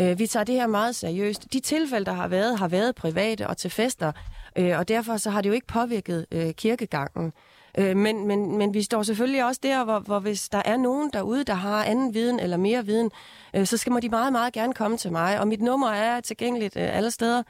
[0.01, 1.53] Øh, vi tager det her meget seriøst.
[1.53, 4.13] De tilfælde, der har været, har været private og til fester,
[4.57, 7.33] øh, og derfor så har det jo ikke påvirket øh, kirkegangen.
[7.79, 11.11] Øh, men, men, men vi står selvfølgelig også der, hvor, hvor hvis der er nogen
[11.13, 13.11] derude, der har anden viden eller mere viden,
[13.55, 15.41] øh, så skal må de meget, meget gerne komme til mig.
[15.41, 17.43] Og mit nummer er tilgængeligt øh, alle steder.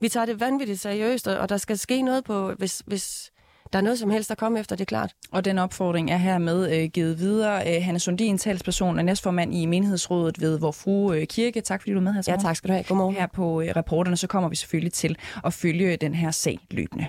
[0.00, 3.32] Vi tager det vanvittigt seriøst, og og der skal ske noget på, hvis, hvis
[3.72, 5.12] der er noget som helst, der kommer efter, det er klart.
[5.32, 7.76] Og den opfordring er hermed øh, givet videre.
[7.76, 11.60] Øh, Hanne Sundin, talsperson og næstformand i menighedsrådet ved Vor Frue øh, Kirke.
[11.60, 12.84] Tak fordi du er med her Ja, tak skal du have.
[12.84, 13.14] Godmorgen.
[13.14, 17.06] Her på øh, reporterne, så kommer vi selvfølgelig til at følge den her sag løbende.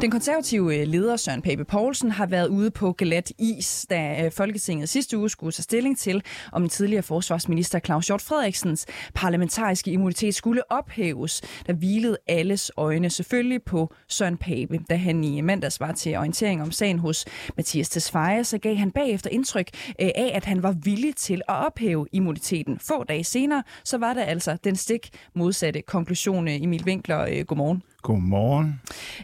[0.00, 4.32] Den konservative øh, leder Søren Pape Poulsen har været ude på glat is, da øh,
[4.32, 6.22] Folketinget sidste uge skulle tage stilling til,
[6.52, 11.42] om den tidligere forsvarsminister Claus Hjort Frederiksens parlamentariske immunitet skulle ophæves.
[11.66, 14.78] Der hvilede alles øjne selvfølgelig på Søren Pape.
[14.90, 17.24] Da han i mandags var til orientering om sagen hos
[17.56, 19.68] Mathias Tesfaye, så gav han bagefter indtryk
[20.00, 22.78] øh, af, at han var villig til at ophæve immuniteten.
[22.78, 26.48] Få dage senere, så var der altså den stik modsatte konklusion.
[26.48, 27.82] Emil Winkler, godmorgen.
[28.02, 28.80] Godmorgen.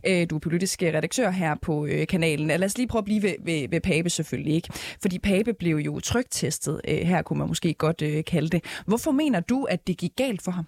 [0.07, 2.47] Øh, Du er politisk redaktør her på øh, kanalen.
[2.47, 4.69] Lad os lige prøve at blive ved, ved, ved Pape selvfølgelig ikke.
[5.03, 6.81] Fordi Pape blev jo trygtestet.
[6.89, 8.65] Øh, Her kunne man måske godt øh, kalde det.
[8.87, 10.67] Hvorfor mener du, at det gik galt for ham?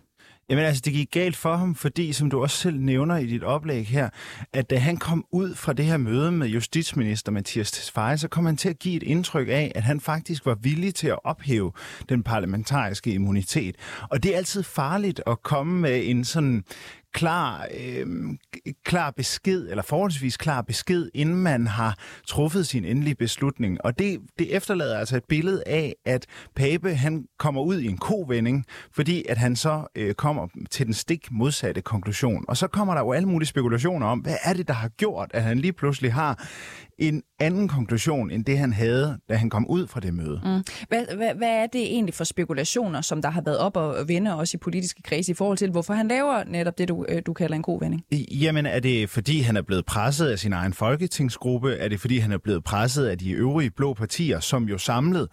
[0.51, 3.43] Jamen altså, det gik galt for ham, fordi, som du også selv nævner i dit
[3.45, 4.09] oplæg her,
[4.53, 8.47] at da han kom ud fra det her møde med justitsminister Mathias Tesfaye, så kom
[8.47, 11.73] han til at give et indtryk af, at han faktisk var villig til at ophæve
[12.09, 13.77] den parlamentariske immunitet.
[14.11, 16.65] Og det er altid farligt at komme med en sådan
[17.15, 18.07] klar, øh,
[18.85, 21.97] klar besked, eller forholdsvis klar besked, inden man har
[22.27, 23.85] truffet sin endelige beslutning.
[23.85, 27.99] Og det, det efterlader altså et billede af, at Pape han kommer ud i en
[27.99, 32.45] kovending, fordi at han så øh, kommer til den stik modsatte konklusion.
[32.49, 35.31] Og så kommer der jo alle mulige spekulationer om, hvad er det, der har gjort,
[35.35, 36.49] at han lige pludselig har
[36.99, 40.41] en anden konklusion, end det han havde, da han kom ud fra det møde.
[40.45, 40.65] Mm.
[40.89, 44.37] Hvad, hvad, hvad er det egentlig for spekulationer, som der har været op og vende
[44.37, 47.23] også i politiske kredse i forhold til, hvorfor han laver netop det, du du, øh,
[47.27, 48.03] du kalder en god vending?
[48.31, 51.75] Jamen, er det fordi, han er blevet presset af sin egen folketingsgruppe?
[51.75, 55.29] Er det fordi, han er blevet presset af de øvrige blå partier, som jo samlet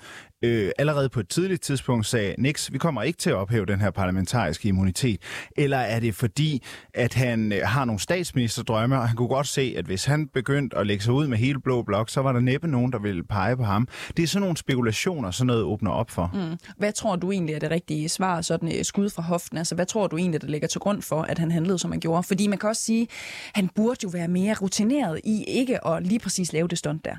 [0.46, 3.82] øh, allerede på et tidligt tidspunkt sagde, niks, vi kommer ikke til at ophæve den
[3.82, 5.22] her parlamentariske immunitet?
[5.58, 9.74] Eller er det fordi, at han øh, har nogle statsministerdrømme, og han kunne godt se,
[9.78, 12.39] at hvis han begyndte at lægge sig ud med hele blå blok, så var der
[12.39, 13.88] næppe nogen, der ville pege på ham.
[14.18, 16.32] Det er sådan nogle spekulationer, sådan noget åbner op for.
[16.34, 16.58] Mm.
[16.78, 19.58] Hvad tror du egentlig er det rigtige svar, sådan et skud fra hoften?
[19.58, 22.00] Altså, hvad tror du egentlig, der ligger til grund for, at han handlede, som han
[22.00, 22.24] gjorde?
[22.24, 23.08] Fordi man kan også sige,
[23.54, 27.16] han burde jo være mere rutineret i ikke at lige præcis lave det stunt der.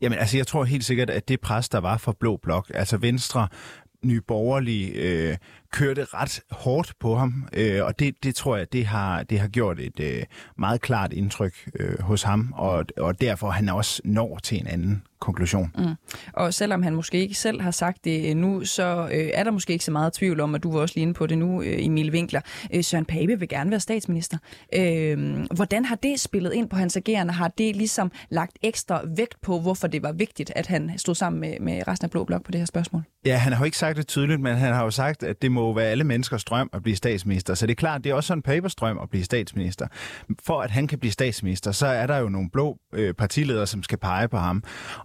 [0.00, 2.96] Jamen, altså, jeg tror helt sikkert, at det pres, der var for Blå Blok, altså
[2.96, 3.48] Venstre,
[4.04, 5.36] Nye Borgerlige, øh,
[5.74, 9.48] kørte ret hårdt på ham, øh, og det, det tror jeg, det har, det har
[9.48, 10.22] gjort et øh,
[10.58, 15.02] meget klart indtryk øh, hos ham, og, og derfor han også når til en anden
[15.24, 15.70] konklusion.
[15.78, 15.94] Mm.
[16.32, 19.72] Og selvom han måske ikke selv har sagt det nu, så øh, er der måske
[19.72, 21.86] ikke så meget tvivl om, at du var også lige inde på det nu, øh,
[21.86, 22.40] Emil Winkler.
[22.74, 24.38] Øh, Søren Pape vil gerne være statsminister.
[24.74, 27.32] Øh, hvordan har det spillet ind på hans agerende?
[27.32, 31.40] Har det ligesom lagt ekstra vægt på, hvorfor det var vigtigt, at han stod sammen
[31.40, 33.02] med, med resten af Blå Blok på det her spørgsmål?
[33.26, 35.52] Ja, han har jo ikke sagt det tydeligt, men han har jo sagt, at det
[35.52, 37.54] må være alle menneskers drøm at blive statsminister.
[37.54, 39.86] Så det er klart, det er også sådan Papers drøm at blive statsminister.
[40.46, 43.82] For at han kan blive statsminister, så er der jo nogle blå øh, partiledere, som
[43.82, 44.62] skal pege på ham.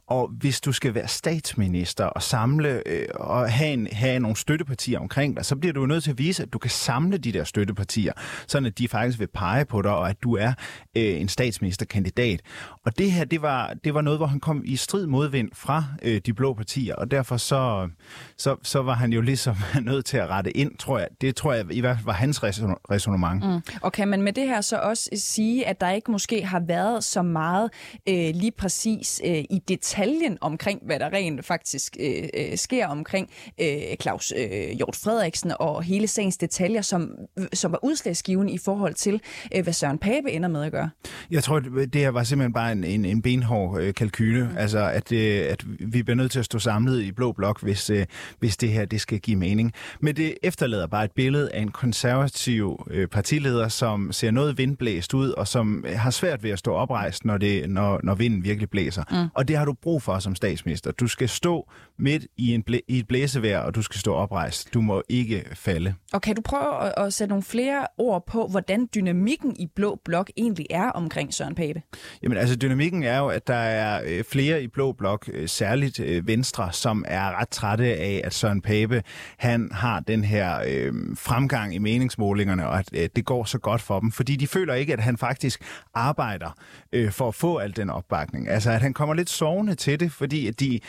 [0.07, 4.99] Og hvis du skal være statsminister og samle øh, og have, en, have nogle støttepartier
[4.99, 7.31] omkring dig, så bliver du jo nødt til at vise, at du kan samle de
[7.31, 8.13] der støttepartier,
[8.47, 10.53] sådan at de faktisk vil pege på dig, og at du er
[10.97, 12.41] øh, en statsministerkandidat.
[12.85, 15.83] Og det her, det var, det var noget, hvor han kom i strid modvind fra
[16.01, 17.89] øh, de blå partier, og derfor så,
[18.37, 21.07] så, så var han jo ligesom nødt til at rette ind, tror jeg.
[21.21, 23.53] Det tror jeg i hvert fald var hans resonemang.
[23.53, 23.61] Mm.
[23.81, 27.03] Og kan man med det her så også sige, at der ikke måske har været
[27.03, 27.71] så meget
[28.09, 33.29] øh, lige præcis øh, i detaljen omkring, hvad der rent faktisk øh, øh, sker omkring
[33.61, 33.67] øh,
[34.01, 37.11] Claus øh, Hjort Frederiksen og hele sagens detaljer, som,
[37.53, 39.21] som var udslagsgivende i forhold til,
[39.55, 40.89] øh, hvad Søren Pape ender med at gøre?
[41.31, 44.43] Jeg tror, det her var simpelthen bare en, en, en benhård øh, kalkyle.
[44.43, 44.57] Mm.
[44.57, 47.89] Altså, at, øh, at vi bliver nødt til at stå samlet i blå blok, hvis,
[47.89, 48.05] øh,
[48.39, 49.73] hvis det her det skal give mening.
[49.99, 55.13] Men det efterlader bare et billede af en konservativ øh, partileder, som ser noget vindblæst
[55.13, 58.69] ud, og som har svært ved at stå oprejst, når, det, når, når vinden virkelig
[58.69, 59.03] blæser.
[59.11, 59.29] Mm.
[59.33, 60.91] Og det har du brug for som statsminister.
[60.91, 61.69] Du skal stå
[61.99, 64.73] midt i, en blæ- i et blæsevejr, og du skal stå oprejst.
[64.73, 65.93] Du må ikke falde.
[66.13, 69.99] Og kan du prøve at, at sætte nogle flere ord på, hvordan dynamikken i Blå
[70.05, 71.81] Blok egentlig er omkring Søren Pape?
[72.23, 75.99] Jamen altså, dynamikken er jo, at der er øh, flere i Blå Blok, øh, særligt
[75.99, 79.03] øh, Venstre, som er ret trætte af, at Søren Pape,
[79.37, 83.81] han har den her øh, fremgang i meningsmålingerne, og at øh, det går så godt
[83.81, 86.55] for dem, fordi de føler ikke, at han faktisk arbejder
[86.93, 88.49] øh, for at få al den opbakning.
[88.49, 90.79] Altså, at han kommer lidt sovende til det, fordi at de,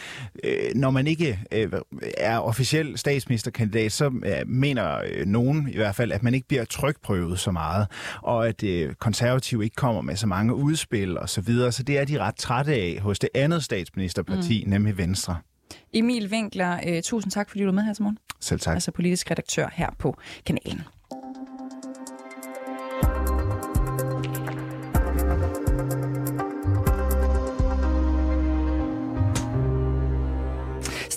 [0.45, 1.73] øh, når man ikke øh,
[2.19, 6.65] er officiel statsministerkandidat, så øh, mener øh, nogen i hvert fald, at man ikke bliver
[6.65, 7.87] trykprøvet så meget,
[8.23, 11.73] og at øh, konservative ikke kommer med så mange udspil og så videre.
[11.73, 14.71] Så det er de ret trætte af hos det andet statsministerparti, mm.
[14.71, 15.37] nemlig Venstre.
[15.93, 18.19] Emil Winkler, øh, tusind tak, fordi du var med her til morgen.
[18.41, 18.75] Selv tak.
[18.75, 20.83] Altså politisk redaktør her på kanalen.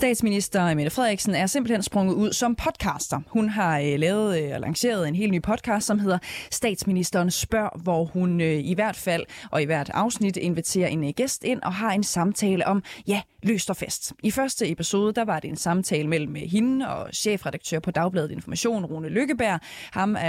[0.04, 3.20] Statsminister Mette Frederiksen er simpelthen sprunget ud som podcaster.
[3.28, 6.18] Hun har øh, lavet øh, og lanceret en helt ny podcast, som hedder
[6.52, 11.10] Statsministeren spørg, hvor hun øh, i hvert fald og i hvert afsnit inviterer en øh,
[11.16, 14.14] gæst ind og har en samtale om, ja, løst og fest.
[14.24, 18.32] I første episode, der var det en samtale mellem øh, hende og chefredaktør på Dagbladet
[18.32, 19.60] Information, Rune Lykkeberg.
[19.92, 20.22] Ham øh,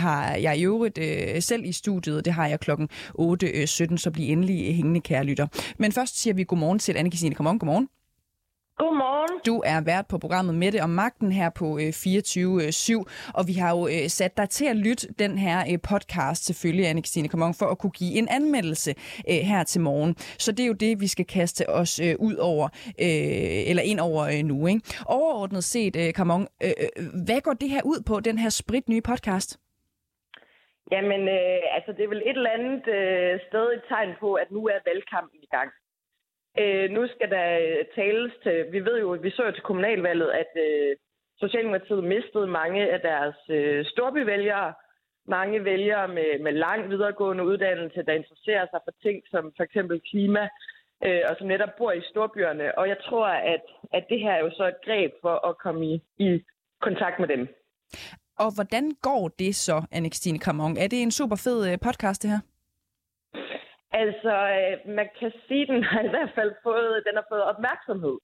[0.00, 2.24] har jeg i øvrigt øh, selv i studiet.
[2.24, 5.46] Det har jeg klokken 8.17, øh, så bliv endelig øh, hængende, kære lytter.
[5.78, 7.34] Men først siger vi godmorgen til Anne-Christine.
[7.34, 7.88] Godmorgen, godmorgen.
[8.82, 9.40] Godmorgen.
[9.46, 13.04] Du er vært på programmet Mette om magten her på 24-7, øh,
[13.34, 16.86] og vi har jo øh, sat dig til at lytte den her øh, podcast selvfølgelig,
[16.90, 18.94] Anne-Christine Kamon, for at kunne give en anmeldelse
[19.26, 20.14] her til morgen.
[20.44, 22.68] Så det er jo det, vi skal kaste os ud over,
[23.70, 24.66] eller ind over nu.
[24.66, 24.80] Ikke?
[25.06, 26.48] Overordnet set, Kamon,
[27.26, 29.58] hvad går det her ud på, den her sprit nye podcast?
[30.94, 34.50] Jamen, øh, altså det er vel et eller andet øh, sted et tegn på, at
[34.50, 35.70] nu er valgkampen i gang.
[36.58, 40.30] Øh, nu skal der øh, tales til, vi ved jo, vi så jo til kommunalvalget,
[40.30, 40.96] at øh,
[41.38, 44.74] Socialdemokratiet mistede mange af deres øh, storbyvælgere,
[45.28, 50.00] mange vælgere med, med lang videregående uddannelse, der interesserer sig for ting som for eksempel
[50.10, 50.48] klima,
[51.04, 52.78] øh, og som netop bor i storbyerne.
[52.78, 55.86] Og jeg tror, at, at det her er jo så et greb for at komme
[55.86, 56.42] i, i
[56.80, 57.48] kontakt med dem.
[58.38, 60.76] Og hvordan går det så, Anne-Christine Kramon?
[60.76, 62.40] Er det en super fed øh, podcast, det her?
[63.92, 67.44] Altså, øh, man kan sige, at den har i hvert fald fået, den har fået
[67.44, 68.16] opmærksomhed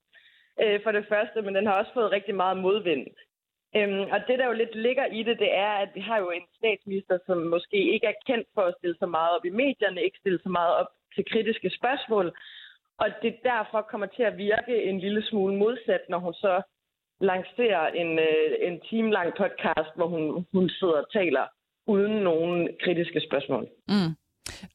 [0.63, 3.07] øh, for det første, men den har også fået rigtig meget modvind.
[3.77, 6.31] Øhm, og det, der jo lidt ligger i det, det er, at vi har jo
[6.31, 10.03] en statsminister, som måske ikke er kendt for at stille så meget op i medierne,
[10.03, 12.27] ikke stille så meget op til kritiske spørgsmål,
[12.99, 16.63] og det derfor kommer til at virke en lille smule modsat, når hun så
[17.21, 21.47] lancerer en, øh, en timelang podcast, hvor hun, hun sidder og taler
[21.87, 23.69] uden nogen kritiske spørgsmål.
[23.89, 24.13] Mm.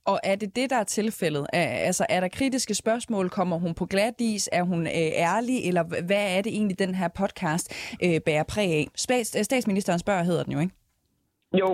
[0.05, 1.45] Og er det det, der er tilfældet?
[1.53, 3.29] Altså, er der kritiske spørgsmål?
[3.29, 4.49] Kommer hun på glat is?
[4.51, 5.67] Er hun øh, ærlig?
[5.67, 7.65] Eller hvad er det egentlig, den her podcast
[8.05, 8.87] øh, bærer præg af?
[8.95, 10.73] Stats, øh, statsministeren spørger, hedder den jo, ikke?
[11.53, 11.69] Jo.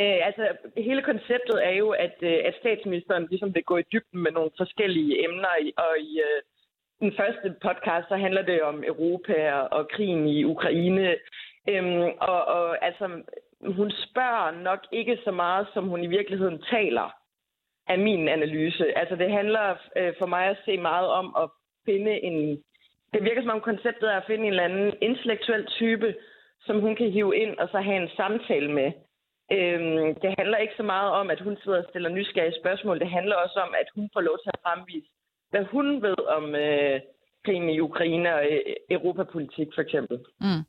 [0.00, 0.44] Øh, altså,
[0.76, 4.50] hele konceptet er jo, at, øh, at statsministeren ligesom vil gå i dybden med nogle
[4.56, 5.54] forskellige emner.
[5.76, 6.40] Og i øh,
[7.00, 11.16] den første podcast, så handler det om Europa og, og krigen i Ukraine.
[11.68, 13.06] Øhm, og, og altså,
[13.72, 17.14] hun spørger nok ikke så meget, som hun i virkeligheden taler
[17.86, 18.98] af min analyse.
[18.98, 21.50] Altså det handler øh, for mig at se meget om at
[21.84, 22.62] finde en...
[23.12, 26.14] Det virker som om konceptet er at finde en eller anden intellektuel type,
[26.66, 28.92] som hun kan hive ind og så have en samtale med.
[29.52, 33.00] Øhm, det handler ikke så meget om, at hun sidder og stiller nysgerrige spørgsmål.
[33.00, 35.08] Det handler også om, at hun får lov til at fremvise,
[35.50, 37.00] hvad hun ved om øh,
[37.44, 38.60] krigen i Ukraine og øh,
[38.90, 40.18] europapolitik for eksempel.
[40.40, 40.62] Mm.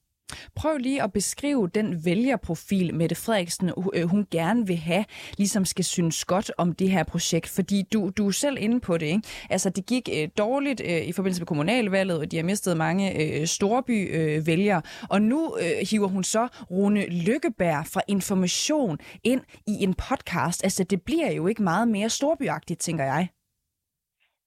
[0.55, 5.05] Prøv lige at beskrive den vælgerprofil, Mette Frederiksen øh, hun gerne vil have,
[5.37, 7.49] ligesom skal synes godt om det her projekt.
[7.49, 9.21] Fordi du, du er selv inde på det, ikke?
[9.49, 13.21] Altså, det gik øh, dårligt øh, i forbindelse med kommunalvalget, og de har mistet mange
[13.21, 14.77] øh, storby-vælgere.
[14.77, 20.63] Øh, og nu øh, hiver hun så Rune Lykkeberg fra Information ind i en podcast.
[20.63, 23.27] Altså, det bliver jo ikke meget mere storbyagtigt, tænker jeg.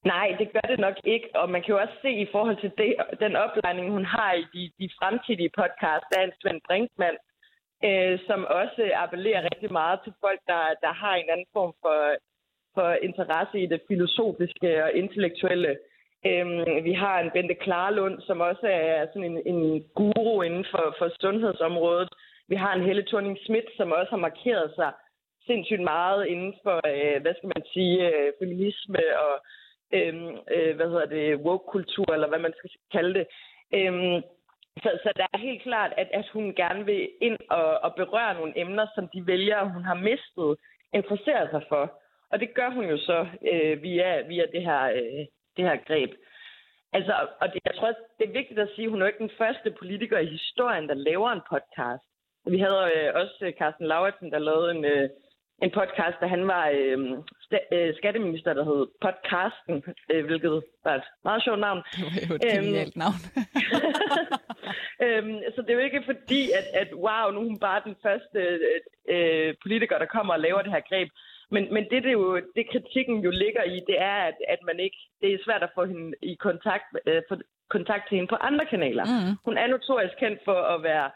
[0.05, 2.73] Nej, det gør det nok ikke, og man kan jo også se i forhold til
[2.79, 7.17] det, den oplejning, hun har i de, de fremtidige podcasts, der er en Svend Brinkmann,
[7.85, 11.99] øh, som også appellerer rigtig meget til folk, der, der har en anden form for,
[12.75, 15.79] for interesse i det filosofiske og intellektuelle.
[16.27, 20.95] Øhm, vi har en Bente Klarlund, som også er sådan en, en guru inden for,
[20.99, 22.09] for sundhedsområdet.
[22.49, 24.93] Vi har en Helle thorning Schmidt, som også har markeret sig
[25.47, 29.35] sindssygt meget inden for, øh, hvad skal man sige, øh, feminisme og
[29.93, 30.15] øh,
[30.55, 33.27] øh, hvad hedder det, woke-kultur, eller hvad man skal kalde det.
[33.73, 34.23] Øh,
[34.83, 38.35] så, så der er helt klart, at, at hun gerne vil ind og, og berøre
[38.35, 40.57] nogle emner, som de vælgere, hun har mistet,
[40.93, 42.01] interesserer sig for.
[42.31, 45.27] Og det gør hun jo så øh, via, via det, her, øh,
[45.57, 46.11] det her greb.
[46.93, 47.87] Altså, og det, jeg tror,
[48.19, 50.95] det er vigtigt at sige, at hun er ikke den første politiker i historien, der
[50.95, 52.05] laver en podcast.
[52.47, 55.11] Vi havde øh, også Carsten Lauritsen, der lavede en, øh,
[55.63, 56.99] en podcast, da han var øh,
[57.47, 59.77] st- øh, skatteminister, der hed Podcasten,
[60.13, 61.81] øh, hvilket var et meget sjovt navn.
[61.93, 63.19] Det var jo et øhm, genialt navn.
[65.05, 67.97] øhm, så det er jo ikke fordi, at, at wow, nu er hun bare den
[68.07, 68.39] første
[69.15, 71.09] øh, politiker, der kommer og laver det her greb.
[71.51, 74.81] Men, men det, det, jo, det kritikken jo ligger i, det er, at, at man
[74.81, 77.35] ikke, det er svært at få hende i kontakt, øh, få
[77.71, 79.05] kontakt til hende på andre kanaler.
[79.05, 79.37] Mm.
[79.45, 81.11] Hun er notorisk kendt for at være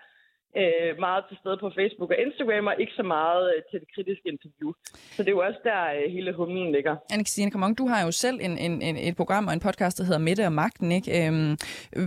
[0.61, 3.89] øh, meget til stede på Facebook og Instagram, og ikke så meget øh, til det
[3.95, 4.71] kritiske interview.
[5.15, 6.95] Så det er jo også der, øh, hele humlen ligger.
[7.13, 10.05] Anne-Christine Kamong, du har jo selv en, en, en, et program og en podcast, der
[10.05, 10.93] hedder Mette og Magten.
[10.93, 11.11] Ikke?
[11.19, 11.53] Øhm,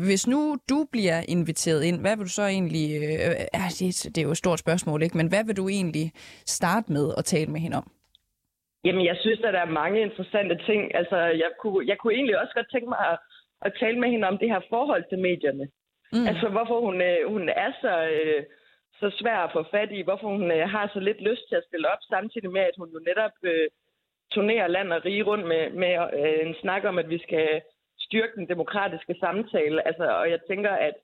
[0.07, 0.39] hvis nu
[0.69, 2.85] du bliver inviteret ind, hvad vil du så egentlig...
[2.97, 5.17] Øh, øh, det, det er jo et stort spørgsmål, ikke?
[5.17, 6.07] men hvad vil du egentlig
[6.57, 7.87] starte med at tale med hende om?
[8.85, 10.95] Jamen, jeg synes, at der er mange interessante ting.
[10.95, 13.17] Altså, jeg kunne, jeg kunne egentlig også godt tænke mig at,
[13.65, 15.65] at tale med hende om det her forhold til medierne.
[16.15, 16.27] Mm.
[16.29, 18.43] Altså, hvorfor hun, øh, hun er så, øh,
[18.99, 21.67] så svær at få fat i, hvorfor hun øh, har så lidt lyst til at
[21.67, 23.67] stille op, samtidig med, at hun jo netop øh,
[24.33, 27.61] turnerer land og rige rundt med, med øh, en snak om, at vi skal
[27.99, 29.87] styrke den demokratiske samtale.
[29.87, 30.95] Altså, og jeg tænker, at,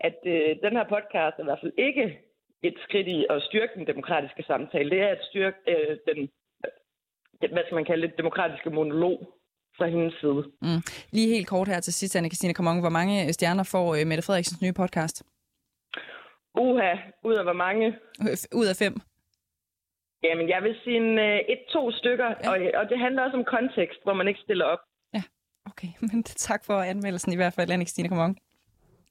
[0.00, 2.18] at øh, den her podcast er i hvert fald ikke
[2.62, 4.90] et skridt i at styrke den demokratiske samtale.
[4.90, 6.30] Det er at styrke øh, den,
[7.52, 9.39] hvad skal man kalde det, demokratiske monolog
[9.80, 10.42] fra hendes side.
[10.66, 10.82] Mm.
[11.16, 12.80] Lige helt kort her til sidst, Anne-Christine Kamong.
[12.80, 15.16] Hvor mange stjerner får uh, Mette Frederiksens nye podcast?
[16.64, 16.92] Uha,
[17.28, 17.86] ud af hvor mange?
[18.60, 18.94] Ud af fem.
[20.26, 22.50] Jamen, jeg vil sige en, uh, et-to stykker, ja.
[22.50, 24.82] og, og det handler også om kontekst, hvor man ikke stiller op.
[25.14, 25.22] Ja,
[25.70, 25.88] okay.
[26.08, 28.34] Men tak for anmeldelsen i hvert fald, Anne-Christine Kamong.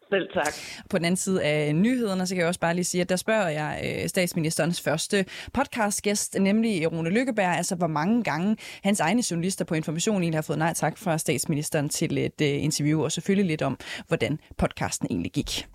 [0.10, 0.53] Selv tak.
[0.89, 3.16] På den anden side af nyhederne, så kan jeg også bare lige sige, at der
[3.16, 9.24] spørger jeg øh, statsministerens første podcastgæst, nemlig Rune Lykkeberg, altså hvor mange gange hans egne
[9.32, 13.12] journalister på Information egentlig har fået nej tak fra statsministeren til et øh, interview, og
[13.12, 15.68] selvfølgelig lidt om, hvordan podcasten egentlig gik.